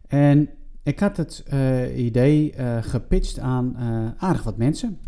En 0.07 0.50
ik 0.83 1.00
had 1.00 1.17
het 1.17 1.43
uh, 1.53 2.05
idee 2.05 2.53
uh, 2.55 2.77
gepitcht 2.83 3.39
aan 3.39 3.77
aardig 4.17 4.43
wat 4.43 4.57
mensen. 4.57 5.00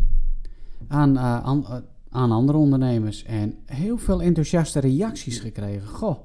Aan, 0.88 1.18
aan, 1.18 1.82
andere 2.10 2.58
ondernemers. 2.58 3.24
En 3.24 3.54
heel 3.66 3.98
veel 3.98 4.22
enthousiaste 4.22 4.80
reacties 4.80 5.38
gekregen. 5.38 5.88
Goh, 5.88 6.18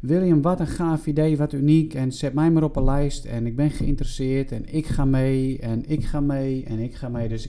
William, 0.00 0.42
wat 0.42 0.60
een 0.60 0.66
gaaf 0.66 1.06
idee, 1.06 1.36
wat 1.36 1.52
uniek. 1.52 1.94
En 1.94 2.12
zet 2.12 2.34
mij 2.34 2.50
maar 2.50 2.62
op 2.62 2.76
een 2.76 2.84
lijst. 2.84 3.24
En 3.24 3.46
ik 3.46 3.56
ben 3.56 3.70
geïnteresseerd. 3.70 4.52
En 4.52 4.74
ik 4.74 4.86
ga 4.86 5.04
mee. 5.04 5.58
En 5.58 5.84
ik 5.84 6.04
ga 6.04 6.20
mee. 6.20 6.64
En 6.64 6.78
ik 6.78 6.94
ga 6.94 7.08
mee. 7.08 7.28
Dus 7.28 7.48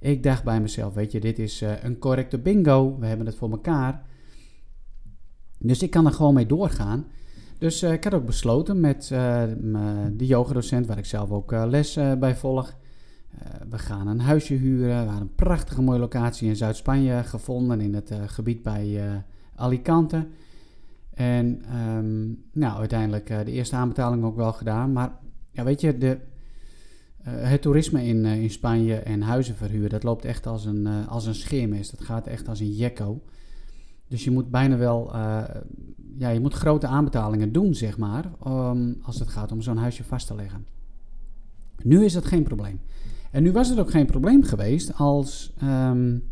ik 0.00 0.22
dacht 0.22 0.44
bij 0.44 0.60
mezelf, 0.60 0.94
weet 0.94 1.12
je, 1.12 1.20
dit 1.20 1.38
is 1.38 1.62
een 1.82 1.98
correcte 1.98 2.38
bingo. 2.38 2.98
We 2.98 3.06
hebben 3.06 3.26
het 3.26 3.36
voor 3.36 3.50
elkaar. 3.50 4.02
Dus 5.58 5.82
ik 5.82 5.90
kan 5.90 6.06
er 6.06 6.12
gewoon 6.12 6.34
mee 6.34 6.46
doorgaan. 6.46 7.06
Dus 7.64 7.82
uh, 7.82 7.92
ik 7.92 8.04
had 8.04 8.14
ook 8.14 8.26
besloten 8.26 8.80
met 8.80 9.10
uh, 9.12 9.42
de 10.12 10.26
yogadocent, 10.26 10.86
waar 10.86 10.98
ik 10.98 11.04
zelf 11.04 11.30
ook 11.30 11.52
les 11.52 11.98
bij 12.18 12.36
volg. 12.36 12.76
we 13.68 13.78
gaan 13.78 14.06
een 14.06 14.20
huisje 14.20 14.54
huren. 14.54 14.88
We 14.88 14.94
hadden 14.94 15.20
een 15.20 15.34
prachtige 15.34 15.82
mooie 15.82 15.98
locatie 15.98 16.48
in 16.48 16.56
Zuid-Spanje 16.56 17.22
gevonden, 17.22 17.80
in 17.80 17.94
het 17.94 18.12
gebied 18.26 18.62
bij 18.62 19.00
Alicante. 19.54 20.26
En 21.14 21.62
um, 21.96 22.42
nou, 22.52 22.78
uiteindelijk 22.78 23.26
de 23.26 23.52
eerste 23.52 23.76
aanbetaling 23.76 24.24
ook 24.24 24.36
wel 24.36 24.52
gedaan. 24.52 24.92
Maar 24.92 25.18
ja, 25.50 25.64
weet 25.64 25.80
je, 25.80 25.98
de, 25.98 26.18
het 27.22 27.62
toerisme 27.62 28.04
in, 28.04 28.24
in 28.24 28.50
Spanje 28.50 28.96
en 28.96 29.22
huizen 29.22 29.54
verhuren, 29.54 29.90
dat 29.90 30.02
loopt 30.02 30.24
echt 30.24 30.46
als 30.46 30.64
een, 30.64 31.06
als 31.06 31.26
een 31.26 31.34
scheermes. 31.34 31.90
Dat 31.90 32.00
gaat 32.00 32.26
echt 32.26 32.48
als 32.48 32.60
een 32.60 32.72
jekko. 32.72 33.22
Dus 34.08 34.24
je 34.24 34.30
moet 34.30 34.50
bijna 34.50 34.76
wel, 34.76 35.12
ja, 36.18 36.28
je 36.28 36.40
moet 36.40 36.54
grote 36.54 36.86
aanbetalingen 36.86 37.52
doen, 37.52 37.74
zeg 37.74 37.98
maar, 37.98 38.30
als 39.02 39.18
het 39.18 39.28
gaat 39.28 39.52
om 39.52 39.62
zo'n 39.62 39.76
huisje 39.76 40.04
vast 40.04 40.26
te 40.26 40.34
leggen. 40.34 40.66
Nu 41.82 42.04
is 42.04 42.12
dat 42.12 42.24
geen 42.24 42.42
probleem. 42.42 42.80
En 43.30 43.42
nu 43.42 43.52
was 43.52 43.68
het 43.68 43.78
ook 43.78 43.90
geen 43.90 44.06
probleem 44.06 44.42
geweest 44.42 44.94
als 44.94 45.52
um, 45.62 46.22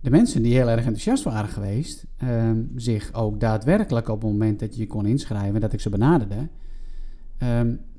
de 0.00 0.10
mensen 0.10 0.42
die 0.42 0.54
heel 0.54 0.68
erg 0.68 0.84
enthousiast 0.84 1.24
waren 1.24 1.48
geweest, 1.48 2.06
um, 2.22 2.72
zich 2.76 3.12
ook 3.12 3.40
daadwerkelijk 3.40 4.08
op 4.08 4.22
het 4.22 4.30
moment 4.30 4.60
dat 4.60 4.74
je 4.74 4.80
je 4.80 4.86
kon 4.86 5.06
inschrijven, 5.06 5.60
dat 5.60 5.72
ik 5.72 5.80
ze 5.80 5.90
benaderde, 5.90 6.48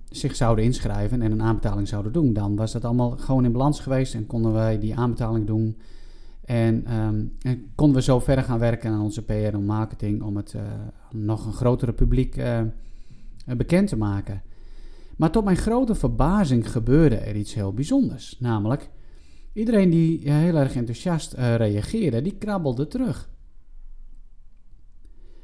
zich 0.10 0.36
zouden 0.36 0.66
inschrijven 0.66 1.22
en 1.22 1.32
een 1.32 1.42
aanbetaling 1.42 1.88
zouden 1.88 2.12
doen. 2.12 2.34
Dan 2.34 2.56
was 2.56 2.72
dat 2.72 2.86
allemaal 2.86 3.10
gewoon 3.10 3.46
in 3.46 3.52
balans 3.52 3.80
geweest 3.80 4.14
en 4.14 4.28
konden 4.28 4.54
wij 4.54 4.80
die 4.80 4.96
aanbetaling 4.96 5.48
doen. 5.48 5.78
En, 6.46 6.94
um, 6.96 7.36
en 7.42 7.72
konden 7.76 7.96
we 7.96 8.02
zo 8.02 8.20
verder 8.20 8.44
gaan 8.44 8.60
werken 8.60 8.92
aan 8.92 9.02
onze 9.02 9.24
PR 9.24 9.34
en 9.34 9.66
marketing 9.66 10.22
om 10.22 10.38
het 10.38 10.54
uh, 10.54 10.62
nog 11.12 11.46
een 11.46 11.54
grotere 11.54 11.94
publiek 11.94 12.38
uh, 12.38 12.62
bekend 13.58 13.88
te 13.88 13.98
maken. 13.98 14.42
Maar 15.18 15.32
tot 15.32 15.44
mijn 15.44 15.58
grote 15.58 15.96
verbazing 15.96 16.72
gebeurde 16.72 17.16
er 17.16 17.36
iets 17.36 17.54
heel 17.54 17.74
bijzonders. 17.74 18.40
Namelijk, 18.40 18.90
iedereen 19.54 19.90
die 19.90 20.32
heel 20.32 20.56
erg 20.56 20.76
enthousiast 20.76 21.34
reageerde, 21.34 22.22
die 22.22 22.38
krabbelde 22.38 22.88
terug. 22.88 23.30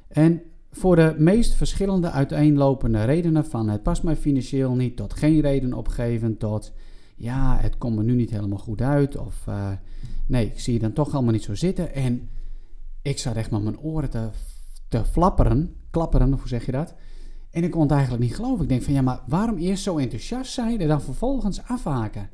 En 0.07 0.41
voor 0.71 0.95
de 0.95 1.15
meest 1.17 1.53
verschillende 1.53 2.11
uiteenlopende 2.11 3.03
redenen 3.03 3.45
van 3.45 3.69
het 3.69 3.83
past 3.83 4.03
mij 4.03 4.15
financieel 4.15 4.75
niet, 4.75 4.95
tot 4.95 5.13
geen 5.13 5.41
reden 5.41 5.73
opgeven, 5.73 6.37
tot 6.37 6.73
ja, 7.15 7.57
het 7.59 7.77
komt 7.77 7.95
me 7.95 8.03
nu 8.03 8.13
niet 8.13 8.29
helemaal 8.29 8.57
goed 8.57 8.81
uit, 8.81 9.17
of 9.17 9.47
nee, 10.31 10.45
ik 10.45 10.59
zie 10.59 10.73
je 10.73 10.79
dan 10.79 10.93
toch 10.93 11.13
allemaal 11.13 11.33
niet 11.33 11.43
zo 11.43 11.55
zitten. 11.55 11.93
En 11.93 12.29
ik 13.01 13.19
zat 13.19 13.35
echt 13.35 13.51
met 13.51 13.63
mijn 13.63 13.79
oren 13.79 14.09
te, 14.09 14.29
te 14.87 15.05
flapperen, 15.05 15.75
klapperen, 15.89 16.33
hoe 16.33 16.47
zeg 16.47 16.65
je 16.65 16.71
dat? 16.71 16.95
En 17.49 17.63
ik 17.63 17.71
kon 17.71 17.81
het 17.81 17.91
eigenlijk 17.91 18.23
niet 18.23 18.35
geloven. 18.35 18.63
Ik 18.63 18.69
denk 18.69 18.83
van 18.83 18.93
ja, 18.93 19.01
maar 19.01 19.19
waarom 19.27 19.57
eerst 19.57 19.83
zo 19.83 19.97
enthousiast 19.97 20.51
zijn 20.51 20.81
en 20.81 20.87
dan 20.87 21.01
vervolgens 21.01 21.63
afhaken? 21.63 22.29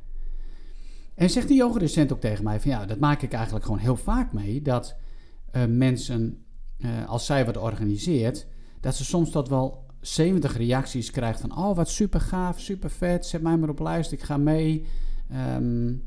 En 1.15 1.29
zegt 1.29 1.47
die 1.47 1.57
yogadocent 1.57 2.11
ook 2.13 2.19
tegen 2.19 2.43
mij 2.43 2.59
van 2.59 2.71
ja, 2.71 2.85
dat 2.85 2.99
maak 2.99 3.21
ik 3.21 3.33
eigenlijk 3.33 3.65
gewoon 3.65 3.79
heel 3.79 3.95
vaak 3.95 4.33
mee, 4.33 4.61
dat 4.61 4.95
uh, 5.55 5.65
mensen 5.65 6.45
uh, 6.77 7.07
als 7.07 7.25
zij 7.25 7.45
wat 7.45 7.57
organiseert, 7.57 8.47
dat 8.79 8.95
ze 8.95 9.05
soms 9.05 9.29
tot 9.29 9.49
wel 9.49 9.85
70 9.99 10.57
reacties 10.57 11.11
krijgt 11.11 11.39
van 11.39 11.57
oh 11.57 11.75
wat 11.75 11.89
super 11.89 12.21
gaaf, 12.21 12.59
super 12.59 12.89
vet, 12.89 13.25
zet 13.25 13.41
mij 13.41 13.57
maar 13.57 13.69
op 13.69 13.79
lijst, 13.79 14.11
ik 14.11 14.21
ga 14.21 14.37
mee. 14.37 14.85
Um, 15.55 16.03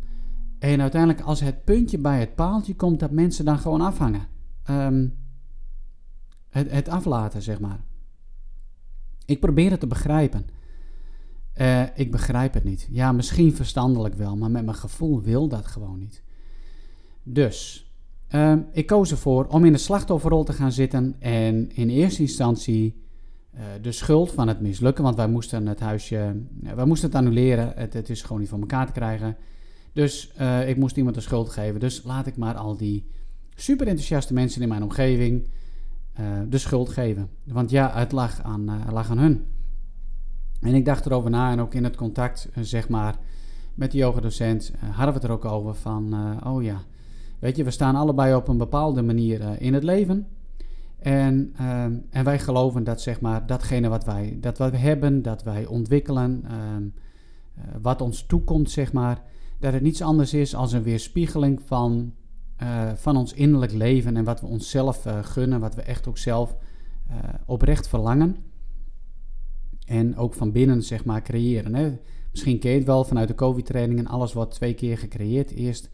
en 0.60 0.80
uiteindelijk 0.80 1.20
als 1.20 1.40
het 1.40 1.64
puntje 1.64 1.98
bij 1.98 2.20
het 2.20 2.34
paaltje 2.34 2.74
komt, 2.74 3.00
dat 3.00 3.10
mensen 3.10 3.44
dan 3.44 3.58
gewoon 3.58 3.80
afhangen. 3.80 4.26
Um, 4.70 5.18
het, 6.48 6.70
het 6.70 6.88
aflaten, 6.88 7.42
zeg 7.42 7.60
maar. 7.60 7.80
Ik 9.24 9.40
probeer 9.40 9.70
het 9.70 9.80
te 9.80 9.86
begrijpen. 9.86 10.46
Uh, 11.60 11.82
ik 11.94 12.10
begrijp 12.10 12.54
het 12.54 12.64
niet. 12.64 12.88
Ja, 12.90 13.12
misschien 13.12 13.54
verstandelijk 13.54 14.14
wel, 14.14 14.36
maar 14.36 14.50
met 14.50 14.64
mijn 14.64 14.76
gevoel 14.76 15.22
wil 15.22 15.48
dat 15.48 15.66
gewoon 15.66 15.98
niet. 15.98 16.22
Dus 17.22 17.90
Uh, 18.34 18.54
ik 18.72 18.86
koos 18.86 19.10
ervoor 19.10 19.46
om 19.46 19.64
in 19.64 19.72
de 19.72 19.78
slachtofferrol 19.78 20.44
te 20.44 20.52
gaan 20.52 20.72
zitten 20.72 21.16
en 21.18 21.70
in 21.74 21.88
eerste 21.88 22.20
instantie 22.20 23.02
uh, 23.54 23.60
de 23.82 23.92
schuld 23.92 24.32
van 24.32 24.48
het 24.48 24.60
mislukken, 24.60 25.04
want 25.04 25.16
wij 25.16 25.28
moesten 25.28 25.66
het 25.66 25.80
huisje, 25.80 26.36
uh, 26.62 26.72
wij 26.72 26.84
moesten 26.84 27.08
het 27.08 27.18
annuleren, 27.18 27.72
het, 27.76 27.92
het, 27.92 28.10
is 28.10 28.22
gewoon 28.22 28.40
niet 28.40 28.48
van 28.48 28.60
elkaar 28.60 28.86
te 28.86 28.92
krijgen. 28.92 29.36
Dus 29.92 30.32
eh, 30.32 30.68
ik 30.68 30.76
moest 30.76 30.96
iemand 30.96 31.14
de 31.14 31.20
schuld 31.20 31.48
geven, 31.48 31.80
dus 31.80 32.02
laat 32.02 32.26
ik 32.26 32.36
maar 32.36 32.54
al 32.54 32.76
die 32.76 33.06
super 33.54 33.86
enthousiaste 33.86 34.34
mensen 34.34 34.62
in 34.62 34.68
mijn 34.68 34.82
omgeving 34.82 35.48
de 36.48 36.58
schuld 36.58 36.88
geven. 36.88 37.30
Want 37.44 37.70
ja, 37.70 37.90
het 37.94 38.12
lag 38.12 38.42
aan, 38.42 38.68
het 38.68 38.92
lag 38.92 39.10
aan 39.10 39.18
hun. 39.18 39.46
En 40.60 40.74
ik 40.74 40.84
dacht 40.84 41.06
erover 41.06 41.30
na 41.30 41.50
en 41.50 41.60
ook 41.60 41.74
in 41.74 41.84
het 41.84 41.96
contact, 41.96 42.48
zeg 42.60 42.88
maar, 42.88 43.18
met 43.74 43.90
de 43.90 43.98
yogadocent 43.98 44.72
hadden 44.78 45.06
we 45.06 45.20
het 45.20 45.24
er 45.24 45.30
ook 45.30 45.44
over 45.44 45.74
van, 45.74 46.14
oh 46.44 46.62
ja, 46.62 46.84
Weet 47.40 47.56
je, 47.56 47.64
we 47.64 47.70
staan 47.70 47.96
allebei 47.96 48.34
op 48.34 48.48
een 48.48 48.58
bepaalde 48.58 49.02
manier 49.02 49.40
uh, 49.40 49.50
in 49.58 49.74
het 49.74 49.82
leven. 49.82 50.26
En, 50.98 51.54
uh, 51.60 51.82
en 52.10 52.24
wij 52.24 52.38
geloven 52.38 52.84
dat 52.84 53.00
zeg 53.00 53.20
maar, 53.20 53.46
datgene 53.46 53.88
wat 53.88 54.04
wij, 54.04 54.36
dat 54.40 54.58
wat 54.58 54.70
we 54.70 54.76
hebben, 54.76 55.22
dat 55.22 55.42
wij 55.42 55.66
ontwikkelen, 55.66 56.44
uh, 56.44 56.52
wat 57.82 58.00
ons 58.00 58.26
toekomt, 58.26 58.70
zeg 58.70 58.92
maar, 58.92 59.22
dat 59.60 59.72
het 59.72 59.82
niets 59.82 60.02
anders 60.02 60.34
is 60.34 60.54
als 60.54 60.72
een 60.72 60.82
weerspiegeling 60.82 61.60
van, 61.64 62.14
eh, 62.56 62.92
van 62.94 63.16
ons 63.16 63.32
innerlijk 63.32 63.72
leven 63.72 64.16
en 64.16 64.24
wat 64.24 64.40
we 64.40 64.46
onszelf 64.46 65.06
gunnen, 65.22 65.60
wat 65.60 65.74
we 65.74 65.82
echt 65.82 66.06
ook 66.08 66.18
zelf 66.18 66.56
oprecht 67.46 67.88
verlangen. 67.88 68.36
En 69.86 70.16
ook 70.16 70.34
van 70.34 70.52
binnen, 70.52 70.82
zeg 70.82 71.04
maar, 71.04 71.22
creëren. 71.22 71.74
Hè? 71.74 71.98
Misschien 72.30 72.58
ken 72.58 72.70
je 72.70 72.76
het 72.76 72.86
wel 72.86 73.04
vanuit 73.04 73.28
de 73.28 73.34
COVID-trainingen, 73.34 74.06
alles 74.06 74.32
wordt 74.32 74.54
twee 74.54 74.74
keer 74.74 74.98
gecreëerd. 74.98 75.50
Eerst 75.50 75.90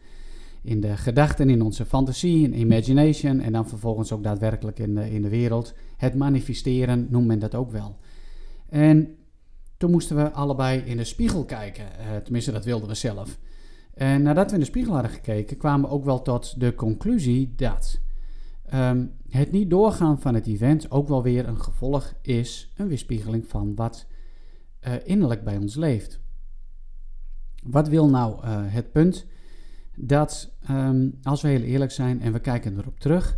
in 0.61 0.81
de 0.81 0.97
gedachten, 0.97 1.49
in 1.49 1.61
onze 1.61 1.85
fantasie, 1.85 2.43
in 2.43 2.59
imagination 2.59 3.39
en 3.39 3.51
dan 3.51 3.67
vervolgens 3.67 4.11
ook 4.11 4.23
daadwerkelijk 4.23 4.79
in 4.79 4.95
de, 4.95 5.11
in 5.11 5.21
de 5.21 5.29
wereld. 5.29 5.73
Het 5.97 6.15
manifesteren 6.15 7.07
noemt 7.09 7.27
men 7.27 7.39
dat 7.39 7.55
ook 7.55 7.71
wel. 7.71 7.97
En 8.69 9.15
toen 9.77 9.91
moesten 9.91 10.15
we 10.15 10.31
allebei 10.31 10.79
in 10.79 10.97
de 10.97 11.03
spiegel 11.03 11.45
kijken, 11.45 11.85
tenminste 12.23 12.51
dat 12.51 12.65
wilden 12.65 12.87
we 12.87 12.95
zelf. 12.95 13.37
En 13.97 14.21
nadat 14.21 14.47
we 14.47 14.53
in 14.53 14.59
de 14.59 14.65
spiegel 14.65 14.93
hadden 14.93 15.11
gekeken, 15.11 15.57
kwamen 15.57 15.89
we 15.89 15.95
ook 15.95 16.05
wel 16.05 16.21
tot 16.21 16.59
de 16.59 16.75
conclusie 16.75 17.53
dat 17.55 18.01
um, 18.73 19.11
het 19.29 19.51
niet 19.51 19.69
doorgaan 19.69 20.19
van 20.19 20.33
het 20.33 20.47
event 20.47 20.91
ook 20.91 21.07
wel 21.07 21.23
weer 21.23 21.47
een 21.47 21.61
gevolg 21.61 22.13
is, 22.21 22.71
een 22.75 22.87
weerspiegeling 22.87 23.47
van 23.47 23.75
wat 23.75 24.07
uh, 24.87 24.93
innerlijk 25.03 25.43
bij 25.43 25.57
ons 25.57 25.75
leeft. 25.75 26.19
Wat 27.63 27.87
wil 27.87 28.09
nou 28.09 28.45
uh, 28.45 28.59
het 28.65 28.91
punt? 28.91 29.25
dat 29.99 30.51
um, 30.69 31.17
als 31.23 31.41
we 31.41 31.47
heel 31.47 31.61
eerlijk 31.61 31.91
zijn 31.91 32.21
en 32.21 32.33
we 32.33 32.39
kijken 32.39 32.77
erop 32.77 32.99
terug 32.99 33.37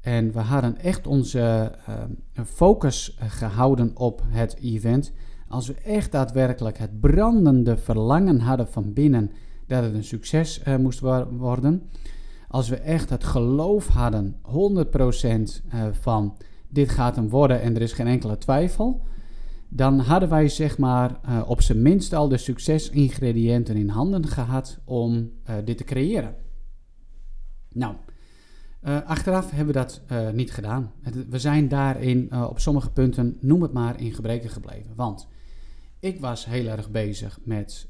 en 0.00 0.32
we 0.32 0.38
hadden 0.38 0.78
echt 0.78 1.06
onze 1.06 1.74
uh, 1.88 2.44
focus 2.44 3.16
gehouden 3.20 3.96
op 3.96 4.22
het 4.26 4.56
event, 4.56 5.12
als 5.48 5.66
we 5.66 5.74
echt 5.74 6.12
daadwerkelijk 6.12 6.78
het 6.78 7.00
brandende 7.00 7.76
verlangen 7.76 8.40
hadden 8.40 8.68
van 8.68 8.92
binnen 8.92 9.30
dat 9.68 9.82
het 9.82 9.94
een 9.94 10.04
succes 10.04 10.60
uh, 10.68 10.76
moest 10.76 11.00
worden, 11.30 11.90
als 12.48 12.68
we 12.68 12.76
echt 12.76 13.10
het 13.10 13.24
geloof 13.24 13.86
hadden, 13.86 14.34
100% 14.34 14.40
uh, 14.48 15.86
van 15.92 16.36
dit 16.68 16.88
gaat 16.88 17.16
hem 17.16 17.28
worden 17.28 17.60
en 17.60 17.74
er 17.74 17.82
is 17.82 17.92
geen 17.92 18.06
enkele 18.06 18.38
twijfel, 18.38 19.02
dan 19.68 19.98
hadden 19.98 20.28
wij 20.28 20.48
zeg 20.48 20.78
maar 20.78 21.20
uh, 21.28 21.42
op 21.46 21.62
zijn 21.62 21.82
minst 21.82 22.12
al 22.12 22.28
de 22.28 22.36
succesingrediënten 22.36 23.76
in 23.76 23.88
handen 23.88 24.26
gehad 24.26 24.78
om 24.84 25.30
dit 25.64 25.76
te 25.76 25.84
creëren. 25.84 26.34
Nou, 27.72 27.94
achteraf 29.06 29.50
hebben 29.50 29.74
we 29.74 29.80
dat 29.80 30.02
niet 30.34 30.52
gedaan. 30.52 30.92
We 31.28 31.38
zijn 31.38 31.68
daarin 31.68 32.34
op 32.44 32.58
sommige 32.58 32.90
punten, 32.90 33.36
noem 33.40 33.62
het 33.62 33.72
maar, 33.72 34.00
in 34.00 34.12
gebreken 34.12 34.50
gebleven. 34.50 34.92
Want 34.94 35.28
ik 36.00 36.20
was 36.20 36.44
heel 36.44 36.66
erg 36.66 36.90
bezig 36.90 37.38
met 37.42 37.88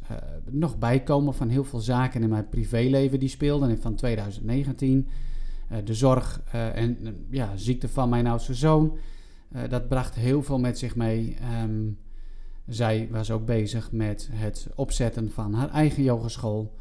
nog 0.50 0.78
bijkomen 0.78 1.34
van 1.34 1.48
heel 1.48 1.64
veel 1.64 1.80
zaken 1.80 2.22
in 2.22 2.28
mijn 2.28 2.48
privéleven 2.48 3.20
die 3.20 3.28
speelden 3.28 3.78
van 3.78 3.94
2019. 3.94 5.08
de 5.84 5.94
zorg 5.94 6.42
en 6.52 7.26
ja, 7.30 7.56
ziekte 7.56 7.88
van 7.88 8.08
mijn 8.08 8.26
oudste 8.26 8.54
zoon. 8.54 8.98
dat 9.68 9.88
bracht 9.88 10.14
heel 10.14 10.42
veel 10.42 10.58
met 10.58 10.78
zich 10.78 10.96
mee. 10.96 11.36
Um, 11.62 11.98
zij 12.66 13.08
was 13.10 13.30
ook 13.30 13.46
bezig 13.46 13.92
met 13.92 14.28
het 14.32 14.66
opzetten 14.74 15.30
van 15.30 15.54
haar 15.54 15.70
eigen 15.70 16.02
yogeschool. 16.02 16.76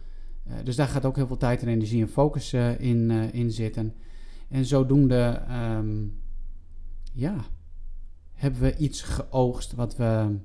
Dus 0.63 0.75
daar 0.75 0.87
gaat 0.87 1.05
ook 1.05 1.15
heel 1.15 1.27
veel 1.27 1.37
tijd 1.37 1.61
en 1.61 1.67
energie 1.67 2.01
en 2.01 2.09
focus 2.09 2.53
in, 2.77 3.11
in 3.11 3.51
zitten. 3.51 3.93
En 4.49 4.65
zodoende, 4.65 5.41
um, 5.77 6.21
ja, 7.13 7.35
hebben 8.33 8.61
we 8.61 8.75
iets 8.75 9.01
geoogst 9.01 9.73
wat 9.73 9.95
we 9.95 10.37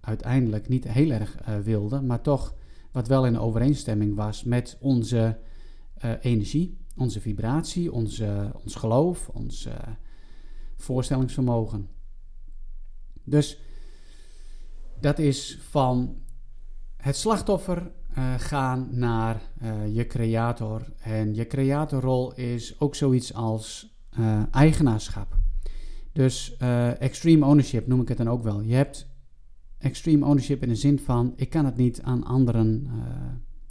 uiteindelijk 0.00 0.68
niet 0.68 0.88
heel 0.88 1.10
erg 1.10 1.38
wilden, 1.62 2.06
maar 2.06 2.20
toch 2.20 2.54
wat 2.92 3.08
wel 3.08 3.26
in 3.26 3.38
overeenstemming 3.38 4.14
was 4.14 4.44
met 4.44 4.76
onze 4.80 5.38
energie, 6.20 6.78
onze 6.96 7.20
vibratie, 7.20 7.92
onze, 7.92 8.52
ons 8.62 8.74
geloof, 8.74 9.28
ons 9.28 9.68
voorstellingsvermogen. 10.76 11.88
Dus 13.24 13.60
dat 15.00 15.18
is 15.18 15.58
van 15.60 16.22
het 16.96 17.16
slachtoffer 17.16 17.92
uh, 18.18 18.34
gaan 18.38 18.88
naar 18.90 19.42
je 19.92 20.06
creator. 20.06 20.92
En 20.98 21.34
je 21.34 21.46
creatorrol 21.46 22.34
is 22.34 22.80
ook 22.80 22.94
zoiets 22.94 23.34
als 23.34 23.94
eigenaarschap. 24.50 25.38
Dus 26.12 26.56
extreme 26.98 27.46
ownership 27.46 27.86
noem 27.86 28.00
ik 28.00 28.08
het 28.08 28.18
dan 28.18 28.28
ook 28.28 28.42
wel. 28.42 28.60
Je 28.60 28.74
hebt 28.74 29.08
extreme 29.80 30.24
ownership 30.24 30.62
in 30.62 30.68
de 30.68 30.74
zin 30.74 30.98
van: 30.98 31.32
ik 31.36 31.50
kan 31.50 31.64
het 31.64 31.76
niet 31.76 32.02
aan 32.02 32.24
anderen, 32.24 32.90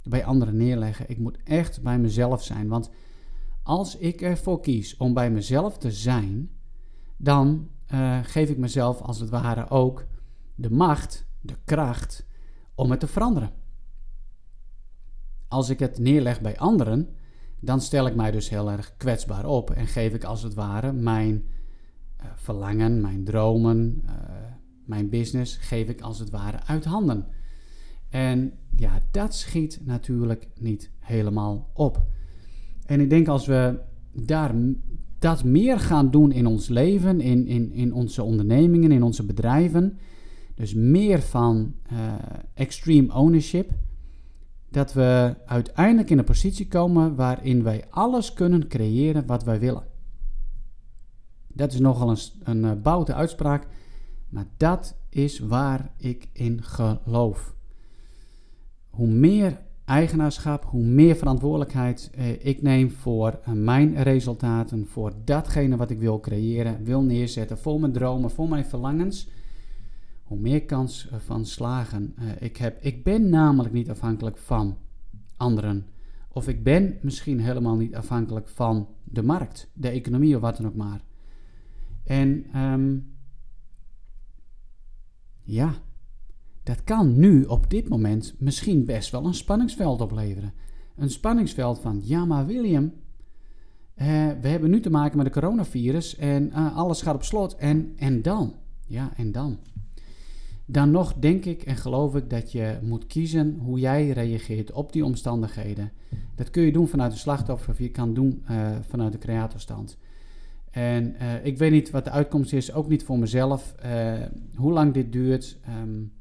bij 0.02 0.24
anderen 0.24 0.56
neerleggen. 0.56 1.10
Ik 1.10 1.18
moet 1.18 1.38
echt 1.44 1.82
bij 1.82 1.98
mezelf 1.98 2.42
zijn. 2.42 2.68
Want 2.68 2.90
als 3.62 3.96
ik 3.96 4.20
ervoor 4.20 4.60
kies 4.60 4.96
om 4.96 5.14
bij 5.14 5.30
mezelf 5.30 5.78
te 5.78 5.90
zijn, 5.90 6.50
dan 7.16 7.68
geef 8.22 8.48
ik 8.48 8.58
mezelf 8.58 9.00
als 9.00 9.20
het 9.20 9.30
ware 9.30 9.70
ook 9.70 10.06
de 10.54 10.70
macht, 10.70 11.26
de 11.40 11.56
kracht 11.64 12.26
om 12.74 12.90
het 12.90 13.00
te 13.00 13.06
veranderen. 13.06 13.50
Als 15.48 15.68
ik 15.68 15.78
het 15.78 15.98
neerleg 15.98 16.40
bij 16.40 16.58
anderen, 16.58 17.08
dan 17.60 17.80
stel 17.80 18.06
ik 18.06 18.14
mij 18.14 18.30
dus 18.30 18.48
heel 18.48 18.70
erg 18.70 18.96
kwetsbaar 18.96 19.46
op 19.46 19.70
en 19.70 19.86
geef 19.86 20.14
ik 20.14 20.24
als 20.24 20.42
het 20.42 20.54
ware 20.54 20.92
mijn 20.92 21.44
uh, 22.20 22.26
verlangen, 22.34 23.00
mijn 23.00 23.24
dromen, 23.24 24.02
mijn 24.90 25.08
business, 25.08 25.56
geef 25.56 25.88
ik 25.88 26.00
als 26.00 26.18
het 26.18 26.30
ware 26.30 26.60
uit 26.66 26.84
handen. 26.84 27.26
En 28.08 28.52
ja, 28.76 28.98
dat 29.10 29.34
schiet 29.34 29.80
natuurlijk 29.84 30.48
niet 30.58 30.90
helemaal 30.98 31.70
op. 31.72 32.06
En 32.86 33.00
ik 33.00 33.10
denk 33.10 33.28
als 33.28 33.46
we 33.46 33.78
daar 34.12 34.54
dat 35.18 35.44
meer 35.44 35.78
gaan 35.78 36.10
doen 36.10 36.32
in 36.32 36.46
ons 36.46 36.68
leven, 36.68 37.20
in, 37.20 37.46
in, 37.46 37.72
in 37.72 37.92
onze 37.92 38.22
ondernemingen, 38.22 38.92
in 38.92 39.02
onze 39.02 39.26
bedrijven, 39.26 39.98
dus 40.54 40.74
meer 40.74 41.22
van 41.22 41.74
uh, 41.92 41.98
extreme 42.54 43.14
ownership. 43.14 43.70
Dat 44.70 44.92
we 44.92 45.34
uiteindelijk 45.46 46.10
in 46.10 46.18
een 46.18 46.24
positie 46.24 46.68
komen 46.68 47.14
waarin 47.14 47.62
wij 47.62 47.84
alles 47.90 48.32
kunnen 48.32 48.68
creëren 48.68 49.26
wat 49.26 49.44
wij 49.44 49.60
willen. 49.60 49.84
Dat 51.48 51.72
is 51.72 51.78
nogal 51.78 52.10
een, 52.10 52.62
een 52.62 52.80
uh, 52.84 53.02
uitspraak, 53.04 53.66
maar 54.30 54.46
dat 54.56 54.96
is 55.08 55.38
waar 55.38 55.90
ik 55.96 56.28
in 56.32 56.62
geloof. 56.62 57.54
Hoe 58.88 59.08
meer 59.08 59.60
eigenaarschap, 59.84 60.64
hoe 60.64 60.84
meer 60.84 61.16
verantwoordelijkheid 61.16 62.10
eh, 62.14 62.46
ik 62.46 62.62
neem 62.62 62.90
voor 62.90 63.40
uh, 63.48 63.54
mijn 63.54 64.02
resultaten, 64.02 64.86
voor 64.86 65.12
datgene 65.24 65.76
wat 65.76 65.90
ik 65.90 65.98
wil 65.98 66.20
creëren, 66.20 66.84
wil 66.84 67.02
neerzetten, 67.02 67.58
voor 67.58 67.80
mijn 67.80 67.92
dromen, 67.92 68.30
voor 68.30 68.48
mijn 68.48 68.64
verlangens 68.64 69.28
hoe 70.30 70.38
meer 70.38 70.64
kans 70.64 71.08
van 71.16 71.46
slagen 71.46 72.14
uh, 72.18 72.28
ik 72.38 72.56
heb. 72.56 72.82
Ik 72.82 73.04
ben 73.04 73.28
namelijk 73.28 73.74
niet 73.74 73.90
afhankelijk 73.90 74.36
van 74.38 74.76
anderen. 75.36 75.86
Of 76.28 76.48
ik 76.48 76.62
ben 76.62 76.98
misschien 77.02 77.40
helemaal 77.40 77.76
niet 77.76 77.94
afhankelijk 77.94 78.48
van 78.48 78.88
de 79.04 79.22
markt, 79.22 79.70
de 79.72 79.88
economie 79.88 80.34
of 80.34 80.40
wat 80.40 80.56
dan 80.56 80.66
ook 80.66 80.74
maar. 80.74 81.00
En 82.04 82.58
um, 82.60 83.14
ja, 85.52 85.74
dat 86.62 86.84
kan 86.84 87.18
nu 87.18 87.44
op 87.44 87.70
dit 87.70 87.88
moment 87.88 88.34
misschien 88.38 88.84
best 88.84 89.10
wel 89.10 89.24
een 89.24 89.34
spanningsveld 89.34 90.00
opleveren. 90.00 90.52
Een 90.96 91.10
spanningsveld 91.10 91.80
van, 91.80 92.00
ja 92.04 92.24
maar 92.24 92.46
William, 92.46 92.84
uh, 92.84 92.94
we 94.40 94.48
hebben 94.48 94.70
nu 94.70 94.80
te 94.80 94.90
maken 94.90 95.16
met 95.16 95.26
de 95.26 95.40
coronavirus 95.40 96.16
en 96.16 96.48
uh, 96.48 96.76
alles 96.76 97.02
gaat 97.02 97.14
op 97.14 97.24
slot. 97.24 97.54
En, 97.56 97.92
en 97.96 98.22
dan? 98.22 98.54
Ja, 98.86 99.12
en 99.16 99.32
dan? 99.32 99.58
dan 100.72 100.90
nog 100.90 101.14
denk 101.14 101.44
ik 101.44 101.62
en 101.62 101.76
geloof 101.76 102.14
ik 102.14 102.30
dat 102.30 102.52
je 102.52 102.78
moet 102.82 103.06
kiezen 103.06 103.58
hoe 103.60 103.78
jij 103.78 104.10
reageert 104.10 104.72
op 104.72 104.92
die 104.92 105.04
omstandigheden. 105.04 105.92
Dat 106.34 106.50
kun 106.50 106.62
je 106.62 106.72
doen 106.72 106.88
vanuit 106.88 107.12
de 107.12 107.18
slachtoffer 107.18 107.70
of 107.70 107.78
je 107.78 107.90
kan 107.90 108.14
doen 108.14 108.42
uh, 108.50 108.70
vanuit 108.88 109.12
de 109.12 109.18
creatorstand. 109.18 109.98
En 110.70 111.14
uh, 111.22 111.44
ik 111.44 111.58
weet 111.58 111.70
niet 111.70 111.90
wat 111.90 112.04
de 112.04 112.10
uitkomst 112.10 112.52
is, 112.52 112.72
ook 112.72 112.88
niet 112.88 113.04
voor 113.04 113.18
mezelf. 113.18 113.74
Uh, 113.84 114.12
hoe 114.54 114.72
lang 114.72 114.94
dit 114.94 115.12
duurt, 115.12 115.58
um, 115.82 116.12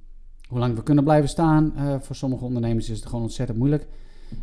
hoe 0.48 0.60
lang 0.60 0.76
we 0.76 0.84
kunnen 0.84 1.04
blijven 1.04 1.30
staan. 1.30 1.74
voor 2.02 2.16
sommige 2.16 2.46
ondernemers 2.46 2.90
is 2.90 2.98
het 2.98 3.06
gewoon 3.06 3.24
ontzettend 3.24 3.58
moeilijk. 3.58 3.88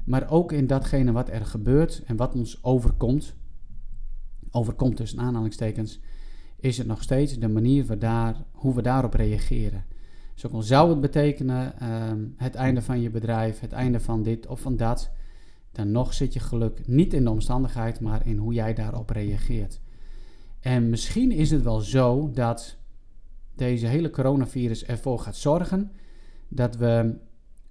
Maar 0.05 0.31
ook 0.31 0.53
in 0.53 0.67
datgene 0.67 1.13
wat 1.13 1.29
er 1.29 1.47
gebeurt 1.47 2.03
en 2.07 2.17
wat 2.17 2.35
ons 2.35 2.65
overkomt, 2.65 3.35
overkomt 4.51 4.97
tussen 4.97 5.21
aanhalingstekens, 5.21 6.01
is 6.57 6.79
het 6.79 6.87
nog 6.87 7.03
steeds 7.03 7.39
de 7.39 7.49
manier 7.49 7.87
we 7.87 7.99
daar, 7.99 8.45
hoe 8.53 8.75
we 8.75 8.83
daarop 8.83 9.15
reageren. 9.15 9.85
Dus 10.35 10.69
zou 10.69 10.91
het 10.91 11.01
betekenen 11.01 11.79
ehm, 11.79 12.27
het 12.37 12.55
einde 12.55 12.83
van 12.83 13.01
je 13.01 13.11
bedrijf, 13.11 13.61
het 13.61 13.73
einde 13.73 14.01
van 14.01 14.23
dit 14.23 14.47
of 14.47 14.61
van 14.61 14.77
dat, 14.77 15.11
dan 15.73 15.91
nog 15.91 16.15
zit 16.15 16.33
je 16.33 16.41
geluk 16.41 16.87
niet 16.87 17.15
in 17.15 17.25
de 17.25 17.31
omstandigheid, 17.31 18.01
maar 18.01 18.27
in 18.27 18.37
hoe 18.37 18.53
jij 18.53 18.75
daarop 18.75 19.11
reageert. 19.11 19.81
En 20.67 20.91
misschien 20.91 21.33
is 21.33 21.51
het 21.51 21.63
wel 21.63 21.81
zo 21.81 22.31
dat 22.31 22.77
deze 23.55 23.87
hele 23.87 24.11
coronavirus 24.11 24.85
ervoor 24.85 25.19
gaat 25.19 25.37
zorgen 25.37 25.91
dat 26.49 26.77
we 26.77 27.15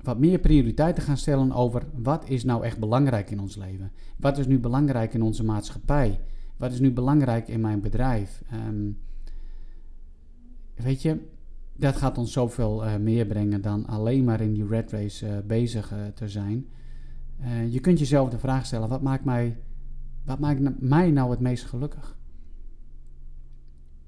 wat 0.01 0.19
meer 0.19 0.39
prioriteiten 0.39 1.03
gaan 1.03 1.17
stellen 1.17 1.51
over 1.51 1.83
wat 1.93 2.29
is 2.29 2.43
nou 2.43 2.63
echt 2.63 2.79
belangrijk 2.79 3.31
in 3.31 3.39
ons 3.39 3.55
leven. 3.55 3.91
Wat 4.17 4.37
is 4.37 4.47
nu 4.47 4.59
belangrijk 4.59 5.13
in 5.13 5.21
onze 5.21 5.43
maatschappij? 5.43 6.19
Wat 6.57 6.71
is 6.71 6.79
nu 6.79 6.91
belangrijk 6.91 7.47
in 7.47 7.61
mijn 7.61 7.81
bedrijf? 7.81 8.43
Um, 8.67 8.97
weet 10.75 11.01
je, 11.01 11.19
dat 11.73 11.95
gaat 11.95 12.17
ons 12.17 12.31
zoveel 12.31 12.85
uh, 12.85 12.95
meer 12.95 13.25
brengen 13.25 13.61
dan 13.61 13.85
alleen 13.85 14.23
maar 14.23 14.41
in 14.41 14.53
die 14.53 14.67
red 14.67 14.91
race 14.91 15.27
uh, 15.27 15.37
bezig 15.47 15.91
uh, 15.91 15.99
te 16.13 16.29
zijn. 16.29 16.67
je 17.69 17.79
kunt 17.79 17.99
jezelf 17.99 18.29
de 18.29 18.39
vraag 18.39 18.65
stellen: 18.65 18.89
wat 18.89 19.01
maakt, 19.01 19.25
mij, 19.25 19.57
wat 20.23 20.39
maakt 20.39 20.81
mij 20.81 21.11
nou 21.11 21.31
het 21.31 21.39
meest 21.39 21.65
gelukkig? 21.65 22.15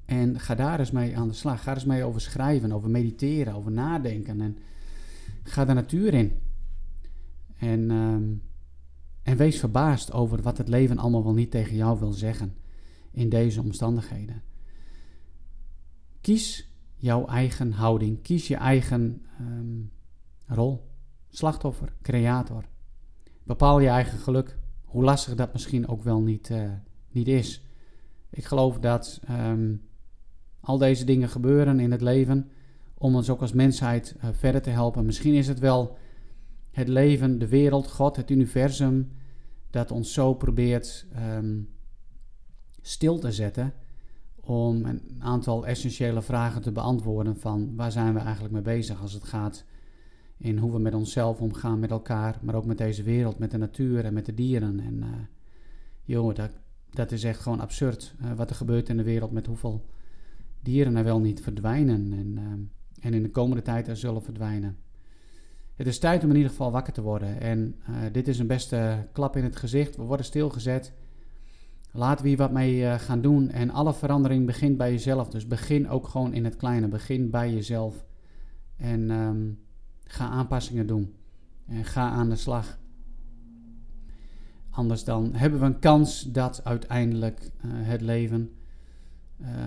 En 0.08 0.40
ga 0.40 0.56
daar 0.56 0.80
eens 0.80 0.92
mee 0.92 1.18
aan 1.18 1.28
de 1.28 1.34
slag. 1.34 1.64
Ga 1.64 1.74
eens 1.74 1.86
mee 1.86 2.04
over 2.04 2.22
schrijven, 2.22 2.72
over 2.72 2.90
mediteren, 2.90 3.54
over 3.54 3.72
nadenken. 3.72 4.42
En 4.42 4.58
ga 5.44 5.66
de 5.66 5.74
natuur 5.74 6.14
in. 6.14 6.40
En, 7.58 7.92
um, 7.92 8.42
en 9.24 9.38
wees 9.38 9.60
verbaasd 9.60 10.12
over 10.12 10.42
wat 10.42 10.58
het 10.58 10.68
leven 10.68 10.98
allemaal 10.98 11.24
wel 11.24 11.34
niet 11.34 11.52
tegen 11.52 11.76
jou 11.76 12.00
wil 12.00 12.12
zeggen 12.12 12.56
in 13.12 13.30
deze 13.30 13.62
omstandigheden. 13.62 14.44
Kies 16.22 16.70
jouw 16.96 17.26
eigen 17.26 17.72
houding. 17.72 18.22
Kies 18.22 18.48
je 18.48 18.56
eigen 18.56 19.26
um, 19.42 19.92
rol. 20.46 20.92
Slachtoffer, 21.30 21.94
creator. 22.02 22.64
Bepaal 23.44 23.80
je 23.80 23.88
eigen 23.88 24.20
geluk. 24.20 24.58
Hoe 24.84 25.04
lastig 25.04 25.36
dat 25.36 25.54
misschien 25.54 25.88
ook 25.88 26.04
wel 26.04 26.22
niet, 26.22 26.50
uh, 26.50 26.72
niet 27.12 27.28
is. 27.28 27.66
Ik 28.30 28.46
geloof 28.46 28.80
dat 28.80 29.20
um, 29.30 29.86
al 30.68 30.78
deze 30.78 31.06
dingen 31.06 31.30
gebeuren 31.30 31.80
in 31.80 31.92
het 31.92 32.02
leven 32.02 32.50
om 32.94 33.16
ons 33.16 33.30
ook 33.30 33.42
als 33.42 33.54
mensheid 33.54 34.16
uh, 34.18 34.30
verder 34.32 34.62
te 34.62 34.70
helpen. 34.70 35.06
Misschien 35.06 35.34
is 35.34 35.48
het 35.48 35.60
wel 35.60 35.98
het 36.72 36.88
leven, 36.88 37.40
de 37.40 37.48
wereld, 37.48 37.92
God, 37.92 38.16
het 38.16 38.30
universum, 38.30 39.12
dat 39.70 39.92
ons 39.92 40.14
zo 40.14 40.34
probeert 40.34 41.06
um, 41.36 41.70
stil 42.82 43.20
te 43.20 43.32
zetten 43.32 43.74
om 44.36 44.86
een 44.86 45.02
aantal 45.20 45.66
essentiële 45.66 46.22
vragen 46.22 46.62
te 46.62 46.72
beantwoorden 46.72 47.40
van 47.40 47.76
waar 47.76 47.92
zijn 47.92 48.14
we 48.14 48.20
eigenlijk 48.20 48.54
mee 48.54 48.62
bezig 48.62 49.02
als 49.02 49.14
het 49.14 49.24
gaat 49.24 49.66
in 50.38 50.58
hoe 50.58 50.72
we 50.72 50.80
met 50.80 50.94
onszelf 50.94 51.42
omgaan, 51.42 51.80
met 51.80 51.92
elkaar, 51.92 52.40
maar 52.42 52.56
ook 52.56 52.66
met 52.66 52.78
deze 52.78 53.04
wereld, 53.04 53.40
met 53.40 53.52
de 53.52 53.58
natuur 53.58 54.06
en 54.06 54.14
met 54.14 54.26
de 54.26 54.34
dieren. 54.34 54.80
En 54.80 54.98
uh, 54.98 55.08
joh, 56.04 56.36
dat, 56.36 56.52
dat 56.90 57.12
is 57.12 57.24
echt 57.24 57.40
gewoon 57.40 57.60
absurd 57.60 58.16
wat 58.36 58.50
er 58.50 58.56
gebeurt 58.56 58.90
in 58.90 58.98
de 58.98 59.04
wereld 59.04 59.32
met 59.32 59.46
hoeveel 59.46 59.86
dieren 60.62 60.96
er 60.96 61.04
wel 61.04 61.20
niet 61.20 61.42
verdwijnen 61.42 62.14
en, 62.14 62.72
en 63.00 63.14
in 63.14 63.24
de 63.24 63.32
komende 63.32 63.62
tijd 63.62 63.88
er 63.88 63.98
zullen 63.98 64.24
verdwijnen. 64.24 64.78
Het 65.76 65.88
is 65.88 66.00
tijd 66.00 66.24
om 66.24 66.30
in 66.30 66.36
ieder 66.36 66.52
geval 66.52 66.72
wakker 66.72 66.94
te 66.94 67.02
worden. 67.02 67.42
En 67.42 67.76
dit 68.12 68.28
is 68.28 68.40
een 68.40 68.48
beste 68.48 69.08
klap 69.12 69.36
in 69.36 69.44
het 69.44 69.56
gezicht. 69.56 69.96
We 69.96 70.04
worden 70.04 70.26
stilgezet. 70.26 70.94
Laten 71.92 72.24
we 72.24 72.30
hier 72.30 72.38
wat 72.38 72.52
mee 72.52 73.00
gaan 73.00 73.22
doen. 73.22 73.50
En 73.50 73.70
alle 73.70 73.94
verandering 73.94 74.46
begint 74.46 74.78
bij 74.78 74.92
jezelf. 74.92 75.30
Dus 75.30 75.48
begin 75.48 75.90
ook 75.90 76.08
gewoon 76.08 76.34
in 76.34 76.44
het 76.44 76.56
kleine. 76.56 76.88
Begin 76.88 77.30
bij 77.30 77.54
jezelf. 77.54 78.06
En 78.78 79.12
um, 79.12 79.60
ga 80.04 80.28
aanpassingen 80.28 80.88
doen. 80.88 81.14
En 81.68 81.86
ga 81.86 82.10
aan 82.10 82.30
de 82.30 82.36
slag. 82.36 82.80
Anders 84.70 85.04
dan 85.04 85.34
hebben 85.34 85.60
we 85.60 85.66
een 85.66 85.80
kans 85.80 86.24
dat 86.24 86.64
uiteindelijk 86.64 87.52
uh, 87.66 87.72
het 87.74 88.02
leven 88.02 88.57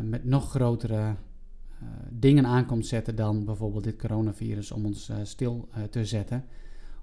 met 0.02 0.24
nog 0.24 0.50
grotere 0.50 0.96
uh, 0.96 1.88
dingen 2.10 2.46
aankomt 2.46 2.86
zetten 2.86 3.16
dan 3.16 3.44
bijvoorbeeld 3.44 3.84
dit 3.84 3.96
coronavirus 3.96 4.70
om 4.70 4.86
ons 4.86 5.10
stil 5.22 5.68
te 5.90 6.04
zetten. 6.04 6.44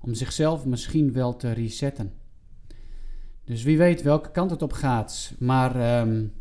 Om 0.01 0.13
zichzelf 0.13 0.65
misschien 0.65 1.13
wel 1.13 1.36
te 1.36 1.51
resetten. 1.51 2.13
Dus 3.43 3.63
wie 3.63 3.77
weet 3.77 4.01
welke 4.01 4.32
kant 4.32 4.51
het 4.51 4.62
op 4.62 4.73
gaat. 4.73 5.34
Maar 5.39 6.01
um, 6.01 6.34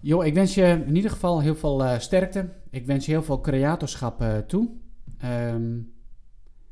joh, 0.00 0.24
ik 0.24 0.34
wens 0.34 0.54
je 0.54 0.82
in 0.86 0.96
ieder 0.96 1.10
geval 1.10 1.40
heel 1.40 1.54
veel 1.54 1.98
sterkte. 1.98 2.48
Ik 2.70 2.86
wens 2.86 3.06
je 3.06 3.12
heel 3.12 3.22
veel 3.22 3.40
creatorschap 3.40 4.44
toe. 4.46 4.70
Um, 5.24 5.92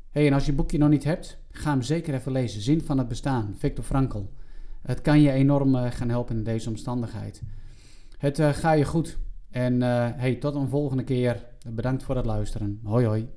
hey, 0.09 0.27
en 0.27 0.33
als 0.33 0.45
je 0.45 0.53
boekje 0.53 0.77
nog 0.77 0.89
niet 0.89 1.03
hebt, 1.03 1.37
ga 1.51 1.71
hem 1.71 1.81
zeker 1.81 2.13
even 2.13 2.31
lezen. 2.31 2.61
Zin 2.61 2.81
van 2.81 2.97
het 2.97 3.07
bestaan, 3.07 3.55
Victor 3.57 3.83
Frankl. 3.83 4.23
Het 4.81 5.01
kan 5.01 5.21
je 5.21 5.31
enorm 5.31 5.75
gaan 5.75 6.09
helpen 6.09 6.37
in 6.37 6.43
deze 6.43 6.69
omstandigheid. 6.69 7.41
Het 8.23 8.39
uh, 8.39 8.49
ga 8.49 8.71
je 8.71 8.85
goed. 8.85 9.17
En 9.49 9.73
uh, 9.81 10.07
hey, 10.15 10.35
tot 10.35 10.55
een 10.55 10.69
volgende 10.69 11.03
keer. 11.03 11.45
Bedankt 11.69 12.03
voor 12.03 12.15
het 12.15 12.25
luisteren. 12.25 12.79
Hoi 12.83 13.05
hoi. 13.05 13.29